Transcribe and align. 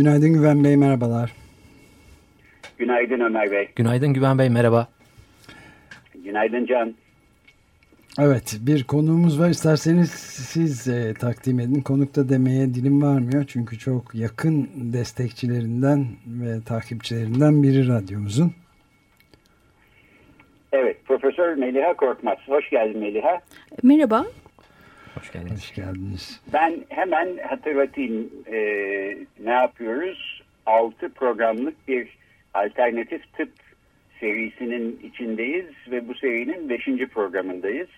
Günaydın 0.00 0.32
Güven 0.32 0.64
Bey, 0.64 0.76
merhabalar. 0.76 1.32
Günaydın 2.78 3.20
Ömer 3.20 3.50
Bey. 3.50 3.68
Günaydın 3.76 4.14
Güven 4.14 4.38
Bey, 4.38 4.50
merhaba. 4.50 4.88
Günaydın 6.24 6.66
Can. 6.66 6.94
Evet, 8.18 8.58
bir 8.60 8.84
konuğumuz 8.84 9.40
var. 9.40 9.48
İsterseniz 9.48 10.10
siz 10.10 10.88
e, 10.88 11.14
takdim 11.14 11.60
edin. 11.60 11.80
Konukta 11.80 12.28
demeye 12.28 12.74
dilim 12.74 13.02
varmıyor. 13.02 13.44
Çünkü 13.44 13.78
çok 13.78 14.14
yakın 14.14 14.70
destekçilerinden 14.92 16.06
ve 16.26 16.60
takipçilerinden 16.66 17.62
biri 17.62 17.88
radyomuzun. 17.88 18.52
Evet, 20.72 21.04
Profesör 21.04 21.54
Meliha 21.54 21.94
Korkmaz. 21.94 22.38
Hoş 22.46 22.70
geldin 22.70 22.98
Meliha. 23.00 23.40
Merhaba. 23.82 24.26
Hoş 25.20 25.32
geldiniz. 25.32 25.52
Hoş 25.52 25.74
geldiniz. 25.74 26.40
Ben 26.52 26.84
hemen 26.88 27.38
hatırlatayım 27.48 28.30
ee, 28.46 29.16
ne 29.44 29.50
yapıyoruz. 29.50 30.42
6 30.66 31.08
programlık 31.08 31.88
bir 31.88 32.08
alternatif 32.54 33.32
tıp 33.32 33.50
serisinin 34.20 35.00
içindeyiz 35.02 35.66
ve 35.90 36.08
bu 36.08 36.14
serinin 36.14 36.68
5. 36.68 36.84
programındayız. 37.14 37.88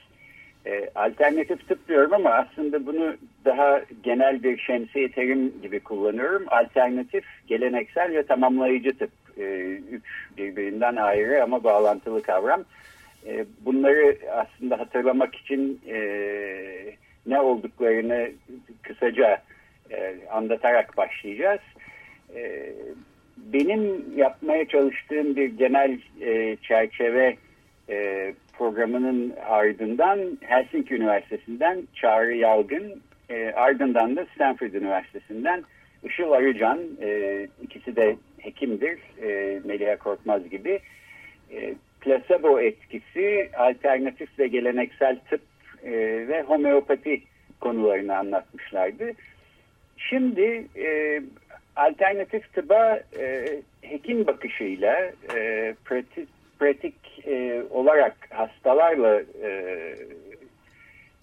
E, 0.67 0.91
alternatif 0.95 1.69
tıp 1.69 1.89
diyorum 1.89 2.13
ama 2.15 2.31
aslında 2.31 2.87
bunu 2.87 3.17
daha 3.45 3.81
genel 4.03 4.43
bir 4.43 4.59
şemsiye 4.59 5.11
terim 5.11 5.63
gibi 5.63 5.81
kullanıyorum. 5.81 6.45
Alternatif, 6.47 7.25
geleneksel 7.47 8.15
ve 8.15 8.23
tamamlayıcı 8.23 8.99
tıp. 8.99 9.11
E, 9.39 9.43
üç 9.91 10.05
birbirinden 10.39 10.97
ayrı 10.97 11.43
ama 11.43 11.65
bağlantılı 11.65 12.23
kavram. 12.23 12.65
E, 13.27 13.45
bunları 13.65 14.17
aslında 14.33 14.79
hatırlamak 14.79 15.35
için 15.35 15.81
e, 15.89 15.97
ne 17.27 17.41
olduklarını 17.41 18.31
kısaca 18.83 19.43
e, 19.91 20.15
anlatarak 20.31 20.97
başlayacağız. 20.97 21.61
E, 22.35 22.73
benim 23.37 24.05
yapmaya 24.17 24.69
çalıştığım 24.69 25.37
bir 25.37 25.59
genel 25.59 25.99
e, 26.21 26.57
çerçeve 26.57 27.37
e, 27.89 28.35
programının 28.59 29.33
ardından 29.47 30.39
Helsinki 30.41 30.95
Üniversitesi'nden 30.95 31.83
Çağrı 31.95 32.35
Yalgın, 32.35 33.03
e, 33.31 33.53
ardından 33.53 34.17
da 34.17 34.27
Stanford 34.35 34.73
Üniversitesi'nden 34.73 35.65
Işıl 36.05 36.31
Arıcan, 36.31 36.81
e, 37.03 37.47
ikisi 37.63 37.97
de 37.97 38.17
hekimdir, 38.39 38.99
e, 39.23 39.61
Meliha 39.65 39.97
Korkmaz 39.97 40.51
gibi. 40.51 40.81
E, 41.53 41.75
plasebo 42.01 42.61
etkisi, 42.61 43.51
alternatif 43.57 44.39
ve 44.39 44.47
geleneksel 44.47 45.19
tıp 45.31 45.41
e, 45.85 45.93
ve 46.29 46.43
homeopati 46.43 47.23
konularını 47.61 48.17
anlatmışlardı. 48.17 49.13
Şimdi 49.97 50.67
e, 50.77 51.23
alternatif 51.77 52.53
tıba 52.53 53.01
e, 53.19 53.47
hekim 53.83 54.27
bakışıyla 54.27 55.13
e, 55.35 55.75
pratik, 55.85 56.29
pratik 56.59 56.95
e, 57.27 57.63
olarak 57.71 58.17
hastalarla 58.31 59.23
e, 59.43 59.49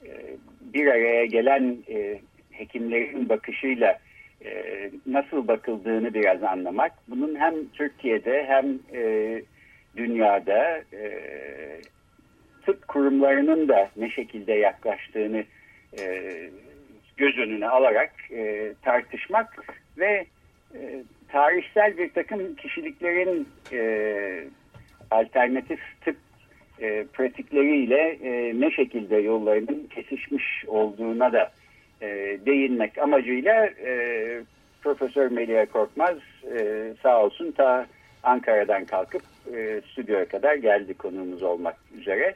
e, 0.06 0.10
bir 0.62 0.88
araya 0.88 1.26
gelen 1.26 1.78
e, 1.90 2.20
hekimlerin 2.52 3.30
bakışıyla 3.30 4.00
e, 4.46 4.92
nasıl 5.06 5.48
bakıldığını 5.48 6.14
biraz 6.14 6.44
anlamak. 6.44 6.92
Bunun 7.08 7.36
hem 7.36 7.54
Türkiye'de 7.74 8.46
hem 8.48 8.80
e, 8.94 9.42
dünyada 9.98 10.78
e, 10.94 11.22
tıp 12.66 12.88
kurumlarının 12.88 13.68
da 13.68 13.90
ne 13.98 14.10
şekilde 14.10 14.54
yaklaştığını 14.54 15.44
e, 16.00 16.34
göz 17.18 17.38
önüne 17.38 17.68
alarak 17.68 18.14
e, 18.32 18.74
tartışmak 18.82 19.66
ve 19.98 20.26
e, 20.76 21.04
tarihsel 21.28 21.98
bir 21.98 22.10
takım 22.10 22.56
kişiliklerin 22.56 23.48
e, 23.72 24.44
alternatif 25.12 25.80
tıp 26.06 26.16
e, 26.82 27.06
pratikleriyle 27.14 28.18
e, 28.24 28.60
ne 28.60 28.72
şekilde 28.72 29.18
yollarının 29.18 29.90
kesişmiş 29.96 30.66
olduğuna 30.68 31.34
da 31.34 31.52
e, 32.02 32.08
değinmek 32.46 32.98
amacıyla 32.98 33.66
e, 33.66 34.42
Profesör 34.82 35.32
Melia 35.32 35.66
Korkmaz 35.66 36.18
e, 36.58 36.88
sağ 37.04 37.24
olsun 37.24 37.52
ta 37.52 37.88
Ankara'dan 38.24 38.86
kalkıp 38.86 39.22
e, 39.54 39.82
stüdyoya 39.92 40.26
kadar 40.28 40.56
geldi 40.56 40.94
konuğumuz 40.94 41.44
olmak 41.44 41.76
üzere. 41.98 42.36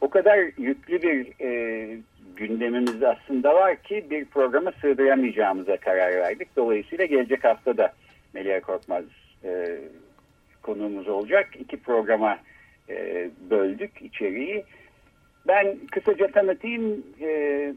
O 0.00 0.10
kadar 0.10 0.38
yüklü 0.58 1.02
bir 1.02 1.44
e, 1.44 1.98
gündemimiz 2.36 3.02
aslında 3.02 3.54
var 3.54 3.76
ki 3.76 4.06
bir 4.10 4.24
programa 4.24 4.72
sığdıramayacağımıza 4.80 5.76
karar 5.76 6.12
verdik. 6.12 6.48
Dolayısıyla 6.56 7.04
gelecek 7.04 7.44
hafta 7.44 7.76
da 7.76 7.92
Melia 8.34 8.60
Korkmaz 8.60 9.04
e, 9.44 9.78
konuğumuz 10.62 11.08
olacak. 11.08 11.48
İki 11.58 11.76
programa 11.76 12.38
e, 12.88 13.28
böldük 13.50 14.02
içeriği. 14.02 14.64
Ben 15.48 15.76
kısaca 15.90 16.26
tanıtayım. 16.26 17.04
E, 17.20 17.72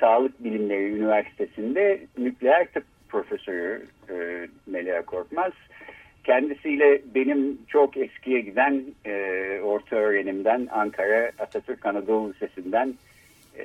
Sağlık 0.00 0.44
Bilimleri 0.44 0.84
Üniversitesi'nde 0.84 2.00
nükleer 2.18 2.66
tıp 2.66 2.84
profesörü 3.08 3.86
e, 4.10 4.48
Melia 4.66 5.02
Korkmaz. 5.02 5.52
Kendisiyle 6.24 7.02
benim 7.14 7.58
çok 7.68 7.96
eskiye 7.96 8.40
giden 8.40 8.84
e, 9.06 9.12
orta 9.64 9.96
öğrenimden 9.96 10.68
Ankara 10.70 11.30
Atatürk 11.38 11.86
Anadolu 11.86 12.30
Lisesi'nden 12.30 12.94
e, 13.58 13.64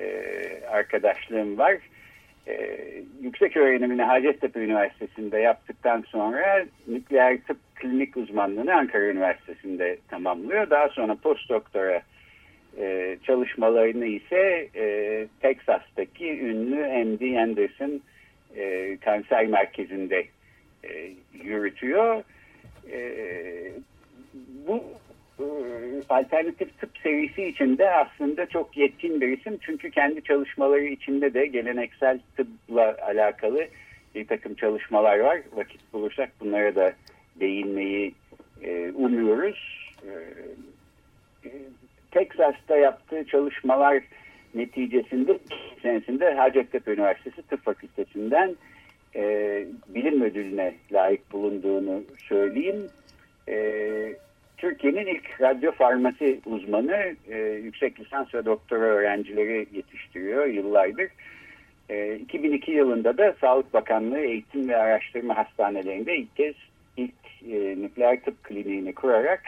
arkadaşlığım 0.70 1.58
var. 1.58 1.76
E, 2.48 2.78
yüksek 3.22 3.56
öğrenimini 3.56 4.02
Hacettepe 4.02 4.60
Üniversitesi'nde 4.60 5.38
yaptıktan 5.38 6.04
sonra 6.08 6.64
nükleer 6.88 7.38
tıp 7.46 7.58
klinik 7.74 8.16
uzmanlığını 8.16 8.74
Ankara 8.74 9.04
Üniversitesi'nde 9.04 9.98
tamamlıyor. 10.08 10.70
Daha 10.70 10.88
sonra 10.88 11.14
postdoktora 11.14 12.02
e, 12.78 13.18
çalışmalarını 13.26 14.06
ise 14.06 14.68
e, 14.74 15.26
Texas'taki 15.40 16.40
ünlü 16.40 17.04
MD 17.04 17.36
Anderson 17.42 18.00
e, 18.56 18.96
kanser 18.96 19.46
merkezinde 19.46 20.24
e, 20.84 21.10
yürütüyor. 21.42 22.22
E, 22.92 23.72
bu 24.66 24.84
e, 25.40 25.44
alternatif 26.08 26.78
tıp 26.80 26.90
serisi 27.02 27.44
içinde 27.44 27.90
aslında 27.90 28.46
çok 28.46 28.76
yetkin 28.76 29.20
bir 29.20 29.38
isim. 29.38 29.58
Çünkü 29.60 29.90
kendi 29.90 30.22
çalışmaları 30.22 30.84
içinde 30.84 31.34
de 31.34 31.46
geleneksel 31.46 32.20
tıpla 32.36 32.96
alakalı 33.02 33.66
bir 34.14 34.26
takım 34.26 34.54
çalışmalar 34.54 35.18
var. 35.18 35.40
Vakit 35.52 35.92
bulursak 35.92 36.30
bunlara 36.40 36.74
da 36.74 36.92
değinmeyi 37.40 38.14
e, 38.62 38.90
umuyoruz. 38.94 39.88
E, 40.02 40.10
e, 41.48 41.50
Texas'ta 42.10 42.76
yaptığı 42.76 43.24
çalışmalar 43.24 44.02
neticesinde 44.54 45.38
senesinde 45.82 46.34
Hacettepe 46.34 46.92
Üniversitesi 46.92 47.42
Tıp 47.42 47.64
Fakültesinden 47.64 48.56
e, 49.16 49.64
bilim 49.88 50.22
ödülüne 50.22 50.74
layık 50.92 51.32
bulunduğunu 51.32 52.02
söyleyeyim. 52.28 52.86
E, 53.48 53.56
Türkiye'nin 54.56 55.06
ilk 55.06 55.40
radyo 55.40 55.72
farmasi 55.72 56.40
uzmanı 56.46 57.16
e, 57.30 57.38
yüksek 57.38 58.00
lisans 58.00 58.34
ve 58.34 58.44
doktora 58.44 58.84
öğrencileri 58.84 59.66
yetiştiriyor 59.72 60.46
yıllardır. 60.46 61.08
E, 61.88 62.16
2002 62.16 62.72
yılında 62.72 63.18
da 63.18 63.34
Sağlık 63.40 63.74
Bakanlığı 63.74 64.20
Eğitim 64.20 64.68
ve 64.68 64.76
Araştırma 64.76 65.36
Hastanelerinde 65.36 66.16
ilk 66.16 66.36
kez 66.36 66.54
ilk 66.96 67.14
e, 67.50 67.82
nükleer 67.82 68.20
tıp 68.20 68.44
kliniğini 68.44 68.94
kurarak 68.94 69.42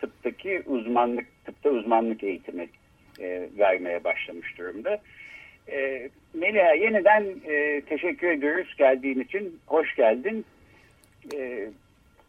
tıptaki 0.00 0.62
uzmanlık, 0.66 1.26
tıpta 1.44 1.70
uzmanlık 1.70 2.24
eğitimi 2.24 2.68
e, 3.20 3.48
vermeye 3.58 4.04
başlamış 4.04 4.58
durumda. 4.58 4.98
E, 5.68 6.08
Meliha 6.34 6.72
yeniden 6.72 7.26
e, 7.48 7.80
teşekkür 7.80 8.30
ediyoruz 8.30 8.74
geldiğin 8.78 9.20
için. 9.20 9.58
Hoş 9.66 9.96
geldin. 9.96 10.44
E, 11.34 11.68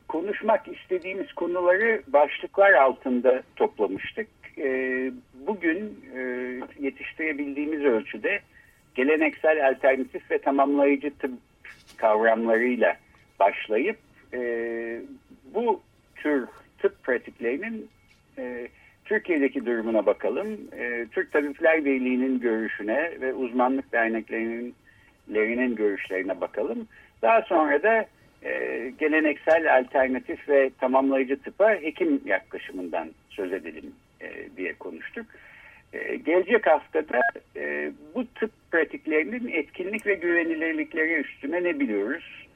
konuşmak 0.08 0.68
istediğimiz 0.68 1.34
konuları 1.34 2.02
başlıklar 2.08 2.74
altında 2.74 3.44
toplamıştık. 3.56 4.28
E, 4.58 4.68
bugün 5.48 6.06
e, 6.16 6.20
yetiştirebildiğimiz 6.80 7.82
ölçüde 7.82 8.40
geleneksel 8.96 9.68
alternatif 9.70 10.32
ve 10.32 10.38
tamamlayıcı 10.38 11.14
tıp 11.18 11.32
kavramlarıyla 11.98 12.98
başlayıp 13.40 13.98
e, 14.34 14.40
bu 15.54 15.82
tür 16.16 16.48
tıp 16.80 17.04
pratiklerinin 17.04 17.90
e, 18.38 18.68
Türkiye'deki 19.14 19.66
durumuna 19.66 20.06
bakalım. 20.06 20.48
E, 20.78 21.06
Türk 21.12 21.32
Tabipler 21.32 21.86
Birliği'nin 21.86 22.40
görüşüne 22.40 23.12
ve 23.22 23.34
uzmanlık 23.34 23.92
derneklerinin 23.92 25.76
görüşlerine 25.76 26.42
bakalım. 26.42 26.88
Daha 27.22 27.42
sonra 27.42 27.84
da 27.84 28.06
e, 28.44 28.92
geleneksel 29.00 29.78
alternatif 29.78 30.50
ve 30.50 30.72
tamamlayıcı 30.80 31.42
tıpa 31.42 31.72
hekim 31.72 32.22
yaklaşımından 32.26 33.10
söz 33.30 33.54
edelim 33.54 33.94
e, 34.22 34.58
diye 34.58 34.74
konuştuk. 34.74 35.26
E, 35.94 36.16
gelecek 36.16 36.68
haftada 36.68 37.22
e, 37.56 37.92
bu 38.16 38.26
tıp 38.28 38.52
pratiklerinin 38.72 39.48
etkinlik 39.48 40.08
ve 40.08 40.14
güvenilirlikleri 40.14 41.14
üstüne 41.14 41.64
ne 41.64 41.80
biliyoruz? 41.80 42.48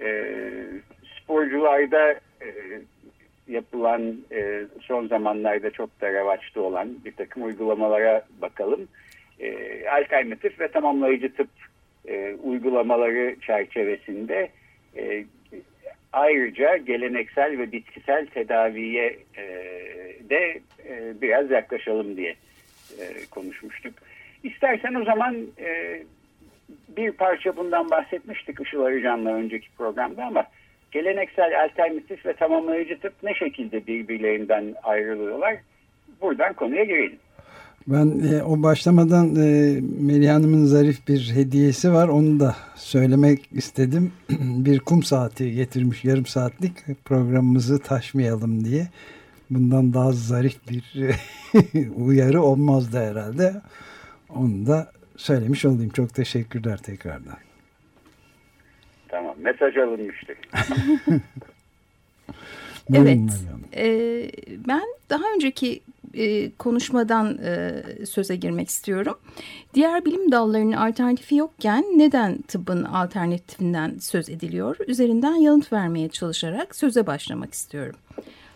E, 0.00 0.24
sporcularda 1.22 2.12
e, 2.40 2.48
yapılan 3.48 4.16
e, 4.32 4.64
son 4.80 5.06
zamanlarda 5.06 5.70
çok 5.70 6.00
da 6.00 6.12
revaçta 6.12 6.60
olan 6.60 6.88
bir 7.04 7.12
takım 7.12 7.42
uygulamalara 7.42 8.22
bakalım. 8.42 8.88
E, 9.40 9.88
alternatif 9.88 10.60
ve 10.60 10.68
tamamlayıcı 10.68 11.34
tıp 11.34 11.48
e, 12.08 12.34
uygulamaları 12.42 13.36
çerçevesinde 13.40 14.50
e, 14.96 15.24
ayrıca 16.12 16.76
geleneksel 16.76 17.58
ve 17.58 17.72
bitkisel 17.72 18.26
tedaviye 18.26 19.18
e, 19.36 19.44
de 20.30 20.60
e, 20.88 21.20
biraz 21.22 21.50
yaklaşalım 21.50 22.16
diye 22.16 22.34
e, 23.00 23.26
konuşmuştuk. 23.30 23.94
İstersen 24.42 24.94
o 24.94 25.04
zaman 25.04 25.36
e, 25.58 26.02
bir 26.96 27.12
parça 27.12 27.56
bundan 27.56 27.90
bahsetmiştik 27.90 28.60
Işıl 28.60 28.80
Arıcan'la 28.80 29.34
önceki 29.34 29.68
programda 29.78 30.24
ama 30.24 30.46
geleneksel, 30.92 31.64
alternatif 31.64 32.26
ve 32.26 32.32
tamamlayıcı 32.32 33.00
tıp 33.00 33.12
ne 33.22 33.34
şekilde 33.34 33.86
birbirlerinden 33.86 34.74
ayrılıyorlar? 34.82 35.56
Buradan 36.20 36.52
konuya 36.52 36.84
girelim. 36.84 37.18
Ben 37.86 38.20
e, 38.32 38.42
o 38.42 38.62
başlamadan 38.62 39.36
e, 39.36 39.80
Melih 40.00 40.30
Hanım'ın 40.30 40.64
zarif 40.64 41.08
bir 41.08 41.32
hediyesi 41.34 41.92
var. 41.92 42.08
Onu 42.08 42.40
da 42.40 42.56
söylemek 42.74 43.52
istedim. 43.52 44.12
bir 44.40 44.80
kum 44.80 45.02
saati 45.02 45.52
getirmiş 45.52 46.04
yarım 46.04 46.26
saatlik 46.26 47.04
programımızı 47.04 47.78
taşmayalım 47.78 48.64
diye. 48.64 48.88
Bundan 49.50 49.94
daha 49.94 50.12
zarif 50.12 50.56
bir 50.70 50.84
uyarı 51.96 52.42
olmazdı 52.42 52.98
herhalde. 52.98 53.54
Onu 54.28 54.66
da 54.66 54.92
söylemiş 55.16 55.64
olayım. 55.64 55.90
Çok 55.90 56.14
teşekkürler 56.14 56.78
tekrardan. 56.78 57.45
Tamam. 59.16 59.36
Mesaj 59.38 59.76
alınmıştır. 59.76 60.36
evet. 62.94 63.20
E, 63.76 63.86
ben 64.68 64.82
daha 65.10 65.22
önceki 65.34 65.80
e, 66.14 66.50
konuşmadan 66.50 67.38
e, 67.44 67.82
söze 68.06 68.36
girmek 68.36 68.68
istiyorum. 68.68 69.18
Diğer 69.74 70.04
bilim 70.04 70.32
dallarının 70.32 70.72
alternatifi 70.72 71.36
yokken 71.36 71.84
neden 71.96 72.42
tıbbın 72.42 72.84
alternatifinden 72.84 73.98
söz 74.00 74.28
ediliyor? 74.28 74.76
Üzerinden 74.86 75.34
yanıt 75.34 75.72
vermeye 75.72 76.08
çalışarak 76.08 76.76
söze 76.76 77.06
başlamak 77.06 77.54
istiyorum. 77.54 77.96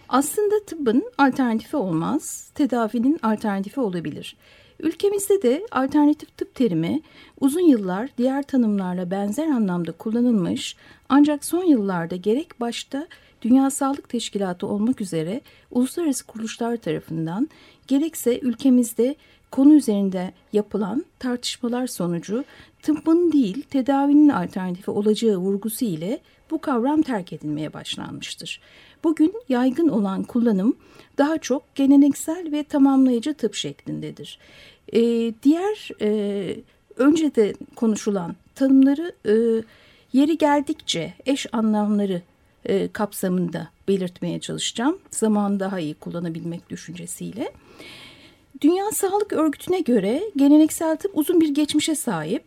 Aslında 0.09 0.65
tıbbın 0.67 1.05
alternatifi 1.19 1.77
olmaz, 1.77 2.51
tedavinin 2.55 3.19
alternatifi 3.23 3.81
olabilir. 3.81 4.37
Ülkemizde 4.83 5.43
de 5.43 5.67
alternatif 5.71 6.37
tıp 6.37 6.55
terimi 6.55 7.01
uzun 7.41 7.69
yıllar 7.69 8.11
diğer 8.19 8.43
tanımlarla 8.43 9.11
benzer 9.11 9.47
anlamda 9.47 9.93
kullanılmış 9.93 10.77
ancak 11.09 11.45
son 11.45 11.65
yıllarda 11.65 12.17
gerek 12.17 12.61
başta 12.61 13.07
Dünya 13.43 13.71
Sağlık 13.71 14.09
Teşkilatı 14.09 14.67
olmak 14.67 15.01
üzere 15.01 15.41
uluslararası 15.71 16.27
kuruluşlar 16.27 16.77
tarafından 16.77 17.49
gerekse 17.87 18.39
ülkemizde 18.41 19.15
konu 19.51 19.75
üzerinde 19.75 20.33
yapılan 20.53 21.05
tartışmalar 21.19 21.87
sonucu 21.87 22.45
tıbbın 22.83 23.33
değil 23.33 23.63
tedavinin 23.63 24.29
alternatifi 24.29 24.91
olacağı 24.91 25.37
vurgusu 25.37 25.85
ile 25.85 26.21
bu 26.51 26.61
kavram 26.61 27.03
terk 27.03 27.33
edilmeye 27.33 27.73
başlanmıştır. 27.73 28.61
Bugün 29.05 29.35
yaygın 29.49 29.89
olan 29.89 30.23
kullanım 30.23 30.77
daha 31.19 31.39
çok 31.39 31.75
geleneksel 31.75 32.53
ve 32.53 32.63
tamamlayıcı 32.63 33.35
tıp 33.35 33.55
şeklindedir. 33.55 34.39
Ee, 34.93 35.01
diğer 35.43 35.89
e, 36.01 36.57
önce 36.97 37.35
de 37.35 37.55
konuşulan 37.77 38.37
tanımları 38.55 39.13
e, 39.27 39.35
yeri 40.13 40.39
geldikçe 40.39 41.15
eş 41.27 41.47
anlamları 41.53 42.23
e, 42.65 42.89
kapsamında 42.89 43.69
belirtmeye 43.89 44.41
çalışacağım. 44.41 44.99
Zamanı 45.11 45.61
daha 45.61 45.81
iyi 45.81 45.95
kullanabilmek 45.95 46.71
düşüncesiyle. 46.71 47.53
Dünya 48.61 48.91
Sağlık 48.91 49.33
Örgütü'ne 49.33 49.81
göre 49.81 50.23
geleneksel 50.37 50.97
tıp 50.97 51.19
uzun 51.19 51.41
bir 51.41 51.49
geçmişe 51.49 51.95
sahip. 51.95 52.45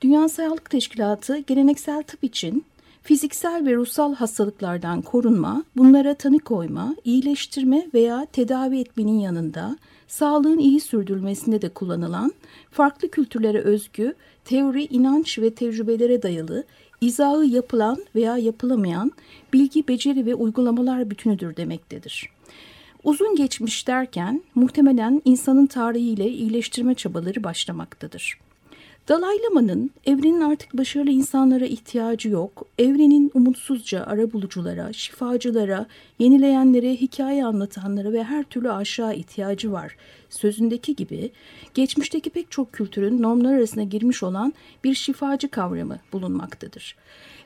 Dünya 0.00 0.28
Sağlık 0.28 0.70
Teşkilatı 0.70 1.38
geleneksel 1.38 2.02
tıp 2.02 2.24
için 2.24 2.64
fiziksel 3.06 3.66
ve 3.66 3.74
ruhsal 3.74 4.14
hastalıklardan 4.14 5.02
korunma, 5.02 5.64
bunlara 5.76 6.14
tanı 6.14 6.38
koyma, 6.38 6.96
iyileştirme 7.04 7.86
veya 7.94 8.26
tedavi 8.32 8.80
etmenin 8.80 9.18
yanında 9.18 9.78
sağlığın 10.08 10.58
iyi 10.58 10.80
sürdürülmesinde 10.80 11.62
de 11.62 11.68
kullanılan 11.68 12.32
farklı 12.70 13.10
kültürlere 13.10 13.60
özgü 13.60 14.14
teori, 14.44 14.84
inanç 14.84 15.38
ve 15.38 15.54
tecrübelere 15.54 16.22
dayalı 16.22 16.64
izahı 17.00 17.44
yapılan 17.44 17.98
veya 18.14 18.38
yapılamayan 18.38 19.12
bilgi, 19.52 19.88
beceri 19.88 20.26
ve 20.26 20.34
uygulamalar 20.34 21.10
bütünüdür 21.10 21.56
demektedir. 21.56 22.30
Uzun 23.04 23.36
geçmiş 23.36 23.88
derken 23.88 24.42
muhtemelen 24.54 25.22
insanın 25.24 25.66
tarihiyle 25.66 26.28
iyileştirme 26.28 26.94
çabaları 26.94 27.44
başlamaktadır. 27.44 28.45
Dalai 29.08 29.42
Lama'nın 29.42 29.90
evrenin 30.06 30.40
artık 30.40 30.76
başarılı 30.78 31.10
insanlara 31.10 31.66
ihtiyacı 31.66 32.28
yok, 32.28 32.66
evrenin 32.78 33.30
umutsuzca 33.34 34.04
arabuluculara, 34.04 34.92
şifacılara, 34.92 35.86
yenileyenlere, 36.18 36.90
hikaye 36.94 37.44
anlatanlara 37.44 38.12
ve 38.12 38.24
her 38.24 38.44
türlü 38.44 38.72
aşağı 38.72 39.14
ihtiyacı 39.14 39.72
var. 39.72 39.96
Sözündeki 40.30 40.96
gibi 40.96 41.30
geçmişteki 41.74 42.30
pek 42.30 42.50
çok 42.50 42.72
kültürün 42.72 43.22
normlar 43.22 43.54
arasına 43.54 43.82
girmiş 43.82 44.22
olan 44.22 44.52
bir 44.84 44.94
şifacı 44.94 45.48
kavramı 45.48 45.98
bulunmaktadır. 46.12 46.96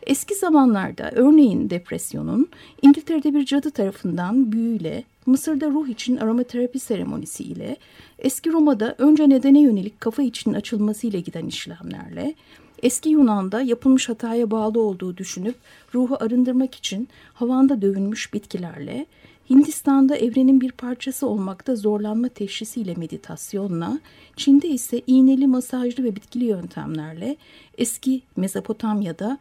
Eski 0.07 0.35
zamanlarda 0.35 1.11
örneğin 1.15 1.71
depresyonun 1.71 2.49
İngiltere'de 2.83 3.35
bir 3.35 3.45
cadı 3.45 3.71
tarafından 3.71 4.53
büyüyle, 4.53 5.05
Mısır'da 5.27 5.71
ruh 5.71 5.89
için 5.89 6.17
aromaterapi 6.17 6.79
seremonisi 6.79 7.45
ile, 7.45 7.77
eski 8.19 8.53
Roma'da 8.53 8.95
önce 8.99 9.29
nedene 9.29 9.61
yönelik 9.61 10.01
kafa 10.01 10.23
içinin 10.23 10.55
açılması 10.55 11.07
ile 11.07 11.21
giden 11.21 11.47
işlemlerle, 11.47 12.35
eski 12.83 13.09
Yunan'da 13.09 13.63
yapılmış 13.63 14.09
hataya 14.09 14.51
bağlı 14.51 14.81
olduğu 14.81 15.17
düşünüp 15.17 15.55
ruhu 15.95 16.17
arındırmak 16.21 16.75
için 16.75 17.09
havanda 17.35 17.83
dövünmüş 17.83 18.35
bitkilerle, 18.35 19.07
Hindistan'da 19.51 20.17
evrenin 20.17 20.61
bir 20.61 20.73
parçası 20.73 21.27
olmakta 21.27 21.77
zorlanma 21.77 22.29
teşhisiyle 22.29 22.95
meditasyonla, 22.95 24.01
Çin'de 24.37 24.69
ise 24.69 25.03
iğneli, 25.07 25.47
masajlı 25.47 26.05
ve 26.05 26.17
bitkili 26.17 26.45
yöntemlerle, 26.45 27.37
eski 27.79 28.23
Mezopotamya'da 28.37 29.39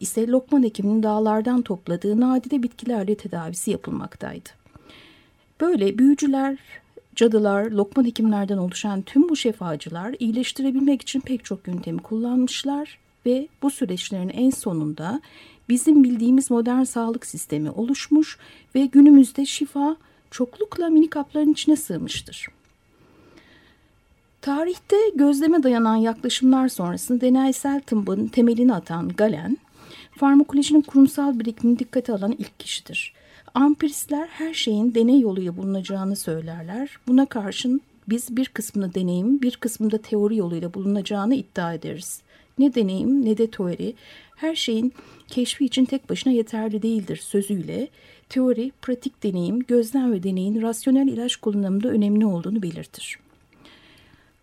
ise 0.00 0.26
Lokman 0.26 0.62
hekiminin 0.62 1.02
dağlardan 1.02 1.62
topladığı 1.62 2.20
nadide 2.20 2.62
bitkilerle 2.62 3.14
tedavisi 3.14 3.70
yapılmaktaydı. 3.70 4.48
Böyle 5.60 5.98
büyücüler, 5.98 6.58
cadılar, 7.16 7.70
lokman 7.70 8.04
hekimlerden 8.04 8.58
oluşan 8.58 9.02
tüm 9.02 9.28
bu 9.28 9.36
şefacılar 9.36 10.14
iyileştirebilmek 10.18 11.02
için 11.02 11.20
pek 11.20 11.44
çok 11.44 11.68
yöntemi 11.68 11.98
kullanmışlar 11.98 12.98
ve 13.26 13.48
bu 13.62 13.70
süreçlerin 13.70 14.28
en 14.28 14.50
sonunda 14.50 15.20
bizim 15.68 16.04
bildiğimiz 16.04 16.50
modern 16.50 16.82
sağlık 16.82 17.26
sistemi 17.26 17.70
oluşmuş 17.70 18.38
ve 18.74 18.86
günümüzde 18.86 19.46
şifa 19.46 19.96
çoklukla 20.30 20.88
mini 20.88 21.10
kapların 21.10 21.52
içine 21.52 21.76
sığmıştır. 21.76 22.46
Tarihte 24.40 24.96
gözleme 25.14 25.62
dayanan 25.62 25.96
yaklaşımlar 25.96 26.68
sonrasında 26.68 27.20
deneysel 27.20 27.80
tıbbın 27.80 28.26
temelini 28.26 28.74
atan 28.74 29.08
Galen, 29.08 29.58
farmakolojinin 30.18 30.80
kurumsal 30.80 31.38
birikimini 31.38 31.78
dikkate 31.78 32.12
alan 32.12 32.36
ilk 32.38 32.60
kişidir. 32.60 33.14
Ampiristler 33.54 34.26
her 34.26 34.54
şeyin 34.54 34.94
deney 34.94 35.20
yoluyla 35.20 35.56
bulunacağını 35.56 36.16
söylerler. 36.16 36.90
Buna 37.06 37.26
karşın 37.26 37.80
biz 38.08 38.36
bir 38.36 38.46
kısmını 38.46 38.94
deneyim, 38.94 39.42
bir 39.42 39.56
kısmında 39.56 39.98
teori 39.98 40.36
yoluyla 40.36 40.74
bulunacağını 40.74 41.34
iddia 41.34 41.74
ederiz. 41.74 42.22
Ne 42.58 42.74
deneyim 42.74 43.24
ne 43.24 43.38
de 43.38 43.50
teori 43.50 43.94
her 44.36 44.54
şeyin 44.54 44.92
keşfi 45.28 45.64
için 45.64 45.84
tek 45.84 46.10
başına 46.10 46.32
yeterli 46.32 46.82
değildir 46.82 47.16
sözüyle 47.16 47.88
teori, 48.28 48.72
pratik 48.82 49.22
deneyim, 49.22 49.60
gözlem 49.60 50.12
ve 50.12 50.22
deneyin 50.22 50.62
rasyonel 50.62 51.08
ilaç 51.08 51.36
kullanımında 51.36 51.88
önemli 51.88 52.26
olduğunu 52.26 52.62
belirtir. 52.62 53.18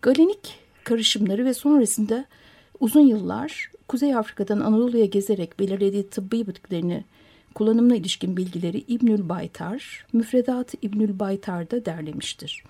Galenik 0.02 0.58
karışımları 0.84 1.44
ve 1.44 1.54
sonrasında 1.54 2.24
uzun 2.80 3.00
yıllar 3.00 3.70
Kuzey 3.88 4.14
Afrika'dan 4.14 4.60
Anadolu'ya 4.60 5.06
gezerek 5.06 5.58
belirlediği 5.58 6.06
tıbbi 6.06 6.46
bitkilerini 6.46 7.04
kullanımına 7.54 7.96
ilişkin 7.96 8.36
bilgileri 8.36 8.84
İbnül 8.88 9.28
Baytar, 9.28 10.06
Müfredat-ı 10.12 10.76
İbnül 10.82 11.18
Baytar'da 11.18 11.84
derlemiştir. 11.84 12.64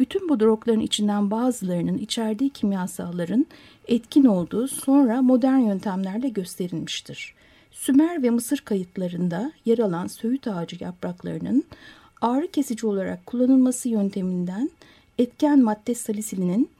Bütün 0.00 0.28
bu 0.28 0.40
drogların 0.40 0.80
içinden 0.80 1.30
bazılarının 1.30 1.98
içerdiği 1.98 2.50
kimyasalların 2.50 3.46
etkin 3.88 4.24
olduğu 4.24 4.68
sonra 4.68 5.22
modern 5.22 5.58
yöntemlerle 5.58 6.28
gösterilmiştir. 6.28 7.34
Sümer 7.72 8.22
ve 8.22 8.30
Mısır 8.30 8.58
kayıtlarında 8.58 9.52
yer 9.64 9.78
alan 9.78 10.06
söğüt 10.06 10.48
ağacı 10.48 10.84
yapraklarının 10.84 11.64
ağrı 12.20 12.50
kesici 12.50 12.86
olarak 12.86 13.26
kullanılması 13.26 13.88
yönteminden 13.88 14.70
etken 15.18 15.62
madde 15.62 15.94
salisilinin 15.94 16.70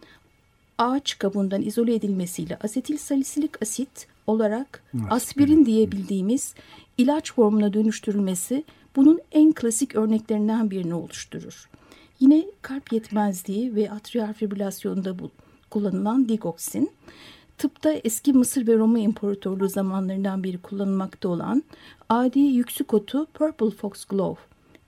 ağaç 0.78 1.18
kabuğundan 1.18 1.62
izole 1.62 1.94
edilmesiyle 1.94 2.58
asetil 2.62 2.96
salisilik 2.96 3.62
asit 3.62 4.06
olarak 4.26 4.82
aspirin 5.10 5.66
diyebildiğimiz 5.66 6.54
ilaç 6.98 7.32
formuna 7.32 7.72
dönüştürülmesi 7.72 8.64
bunun 8.96 9.20
en 9.32 9.52
klasik 9.52 9.96
örneklerinden 9.96 10.70
birini 10.70 10.94
oluşturur. 10.94 11.68
Yine 12.20 12.44
kalp 12.62 12.92
yetmezliği 12.92 13.76
ve 13.76 13.90
atrial 13.90 14.32
fibrilasyonda 14.32 15.18
bu, 15.18 15.30
kullanılan 15.70 16.28
digoksin, 16.28 16.90
tıpta 17.58 17.92
eski 17.92 18.32
Mısır 18.32 18.66
ve 18.66 18.76
Roma 18.76 18.98
İmparatorluğu 18.98 19.68
zamanlarından 19.68 20.44
beri 20.44 20.58
kullanılmakta 20.58 21.28
olan 21.28 21.62
adi 22.08 22.40
yüksük 22.40 22.94
otu 22.94 23.26
Purple 23.34 23.70
Foxglove 23.70 24.38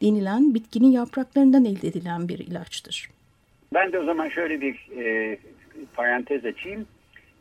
denilen 0.03 0.55
bitkinin 0.55 0.91
yapraklarından 0.91 1.65
elde 1.65 1.89
edilen 1.89 2.29
bir 2.29 2.39
ilaçtır. 2.39 3.11
Ben 3.75 3.93
de 3.93 3.99
o 3.99 4.05
zaman 4.05 4.29
şöyle 4.29 4.61
bir 4.61 4.89
e, 4.97 5.39
parantez 5.95 6.45
açayım. 6.45 6.87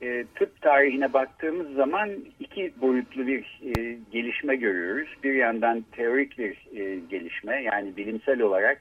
E, 0.02 0.26
tıp 0.36 0.62
tarihine 0.62 1.14
baktığımız 1.14 1.74
zaman 1.74 2.10
iki 2.40 2.74
boyutlu 2.82 3.28
bir 3.28 3.62
e, 3.64 3.98
gelişme 4.12 4.56
görüyoruz. 4.56 5.10
Bir 5.24 5.34
yandan 5.34 5.86
teorik 5.92 6.38
bir 6.38 6.80
e, 6.80 7.00
gelişme 7.10 7.64
yani 7.64 7.98
bilimsel 7.98 8.42
olarak 8.42 8.78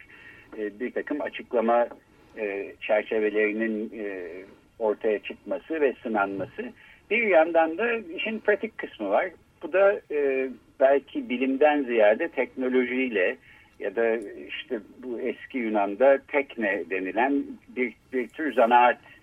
e, 0.58 0.80
bir 0.80 0.90
takım 0.90 1.20
açıklama 1.20 1.88
e, 2.38 2.74
çerçevelerinin 2.80 3.92
e, 3.98 4.28
ortaya 4.78 5.18
çıkması 5.18 5.80
ve 5.80 5.94
sınanması. 6.02 6.72
Bir 7.10 7.22
yandan 7.22 7.78
da 7.78 7.94
işin 8.16 8.38
pratik 8.38 8.78
kısmı 8.78 9.10
var. 9.10 9.30
Bu 9.62 9.72
da 9.72 10.00
e, 10.10 10.48
belki 10.80 11.28
bilimden 11.28 11.82
ziyade 11.82 12.28
teknolojiyle 12.28 13.36
ya 13.78 13.96
da 13.96 14.16
işte 14.48 14.80
bu 15.02 15.20
eski 15.20 15.58
Yunan'da 15.58 16.18
tekne 16.28 16.84
denilen 16.90 17.44
bir, 17.76 17.94
bir 18.12 18.28
tür 18.28 18.54
zanaatle 18.54 19.13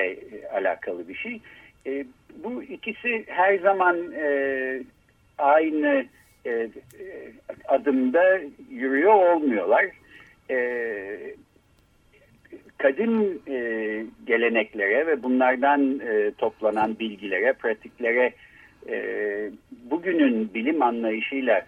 e, 0.00 0.48
alakalı 0.48 1.08
bir 1.08 1.14
şey. 1.14 1.40
E, 1.86 2.04
bu 2.44 2.62
ikisi 2.62 3.24
her 3.26 3.58
zaman 3.58 4.12
e, 4.12 4.82
aynı 5.38 6.06
e, 6.46 6.68
adımda 7.68 8.40
yürüyor 8.70 9.14
olmuyorlar. 9.14 9.86
E, 10.50 11.34
kadim 12.78 13.42
e, 13.48 13.56
geleneklere 14.26 15.06
ve 15.06 15.22
bunlardan 15.22 16.00
e, 16.00 16.30
toplanan 16.38 16.98
bilgilere, 16.98 17.52
pratiklere 17.52 18.32
e, 18.88 18.96
bugünün 19.90 20.54
bilim 20.54 20.82
anlayışıyla 20.82 21.66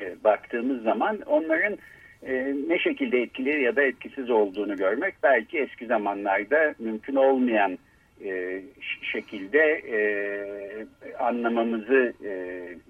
e, 0.00 0.24
baktığımız 0.24 0.82
zaman 0.82 1.20
onların 1.26 1.78
e, 2.26 2.54
ne 2.68 2.78
şekilde 2.78 3.22
etkili 3.22 3.62
ya 3.62 3.76
da 3.76 3.82
etkisiz 3.82 4.30
olduğunu 4.30 4.76
görmek 4.76 5.14
belki 5.22 5.58
eski 5.58 5.86
zamanlarda 5.86 6.74
mümkün 6.78 7.14
olmayan 7.14 7.78
e, 8.24 8.62
şekilde 9.12 9.58
e, 9.92 9.98
anlamamızı 11.18 12.12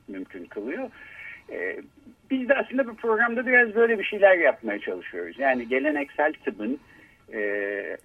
mümkün 0.08 0.44
kılıyor. 0.44 0.90
Biz 2.30 2.48
de 2.48 2.54
aslında 2.54 2.86
bu 2.86 2.94
programda 2.94 3.46
biraz 3.46 3.74
böyle 3.74 3.98
bir 3.98 4.04
şeyler 4.04 4.38
yapmaya 4.38 4.78
çalışıyoruz. 4.78 5.38
Yani 5.38 5.68
geleneksel 5.68 6.32
tıbbın 6.32 6.78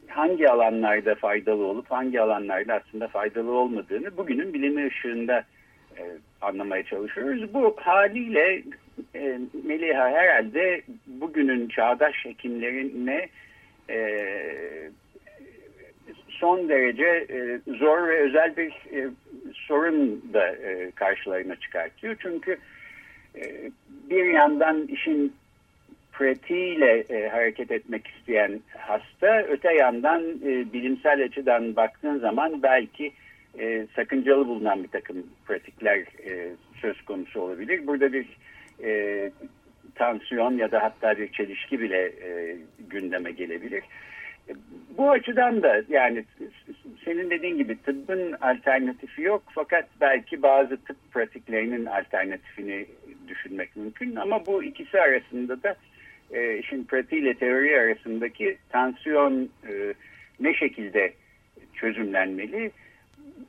hangi 0.08 0.50
alanlarda 0.50 1.16
faydalı 1.16 1.66
olup 1.66 1.92
hangi 1.92 2.22
alanlarda 2.22 2.74
aslında 2.74 3.08
faydalı 3.08 3.52
olmadığını 3.52 4.18
bugünün 4.18 4.54
bilimi 4.54 4.88
ışığında 4.88 5.44
anlamaya 6.42 6.84
çalışıyoruz. 6.84 7.54
Bu 7.54 7.76
haliyle 7.80 8.64
e, 9.16 9.40
Meliha 9.64 10.10
herhalde 10.10 10.82
bugünün 11.08 11.68
çağdaş 11.68 12.26
hekimlerine 12.26 13.30
e, 13.90 14.90
son 16.30 16.70
derece 16.70 17.26
e, 17.30 17.60
zor 17.78 18.08
ve 18.08 18.20
özel 18.20 18.58
bir 18.58 18.70
e, 18.70 19.10
sorun 19.54 20.24
da 20.34 20.56
karşılarına 20.96 21.56
çıkartıyor. 21.56 22.16
Çünkü 22.20 22.58
bir 24.10 24.26
yandan 24.26 24.88
işin 24.88 25.34
pratiğiyle 26.12 27.28
hareket 27.30 27.72
etmek 27.72 28.08
isteyen 28.08 28.60
hasta, 28.78 29.42
öte 29.42 29.74
yandan 29.74 30.24
bilimsel 30.74 31.24
açıdan 31.24 31.76
baktığın 31.76 32.20
zaman 32.20 32.64
belki 32.64 33.12
sakıncalı 33.96 34.48
bulunan 34.48 34.84
bir 34.84 34.88
takım 34.88 35.28
pratikler 35.46 36.04
söz 36.82 37.02
konusu 37.02 37.42
olabilir. 37.42 37.88
Burada 37.88 38.14
bir 38.14 38.26
e, 38.84 39.32
tansiyon 39.96 40.58
ya 40.58 40.72
da 40.72 40.84
hatta 40.84 41.18
bir 41.18 41.32
çelişki 41.32 41.80
bile 41.80 42.06
e, 42.06 42.58
gündeme 42.90 43.32
gelebilir. 43.32 43.84
E, 44.50 44.54
bu 44.98 45.12
açıdan 45.12 45.64
da 45.64 45.82
yani 45.90 46.26
senin 47.06 47.30
dediğin 47.30 47.58
gibi 47.58 47.82
tıbbın 47.82 48.34
alternatifi 48.42 49.22
yok 49.22 49.44
fakat 49.56 49.86
belki 50.02 50.42
bazı 50.42 50.78
tıp 50.78 50.98
pratiklerinin 51.12 51.86
alternatifini 51.86 52.86
düşünmek 53.28 53.76
mümkün 53.76 54.16
ama 54.16 54.46
bu 54.46 54.64
ikisi 54.64 55.02
arasında 55.02 55.64
da 55.64 55.76
e, 56.32 56.58
işin 56.58 56.84
pratiğiyle 56.84 57.34
teori 57.34 57.80
arasındaki 57.80 58.58
tansiyon 58.70 59.50
e, 59.70 59.94
ne 60.40 60.54
şekilde 60.54 61.14
çözümlenmeli? 61.74 62.72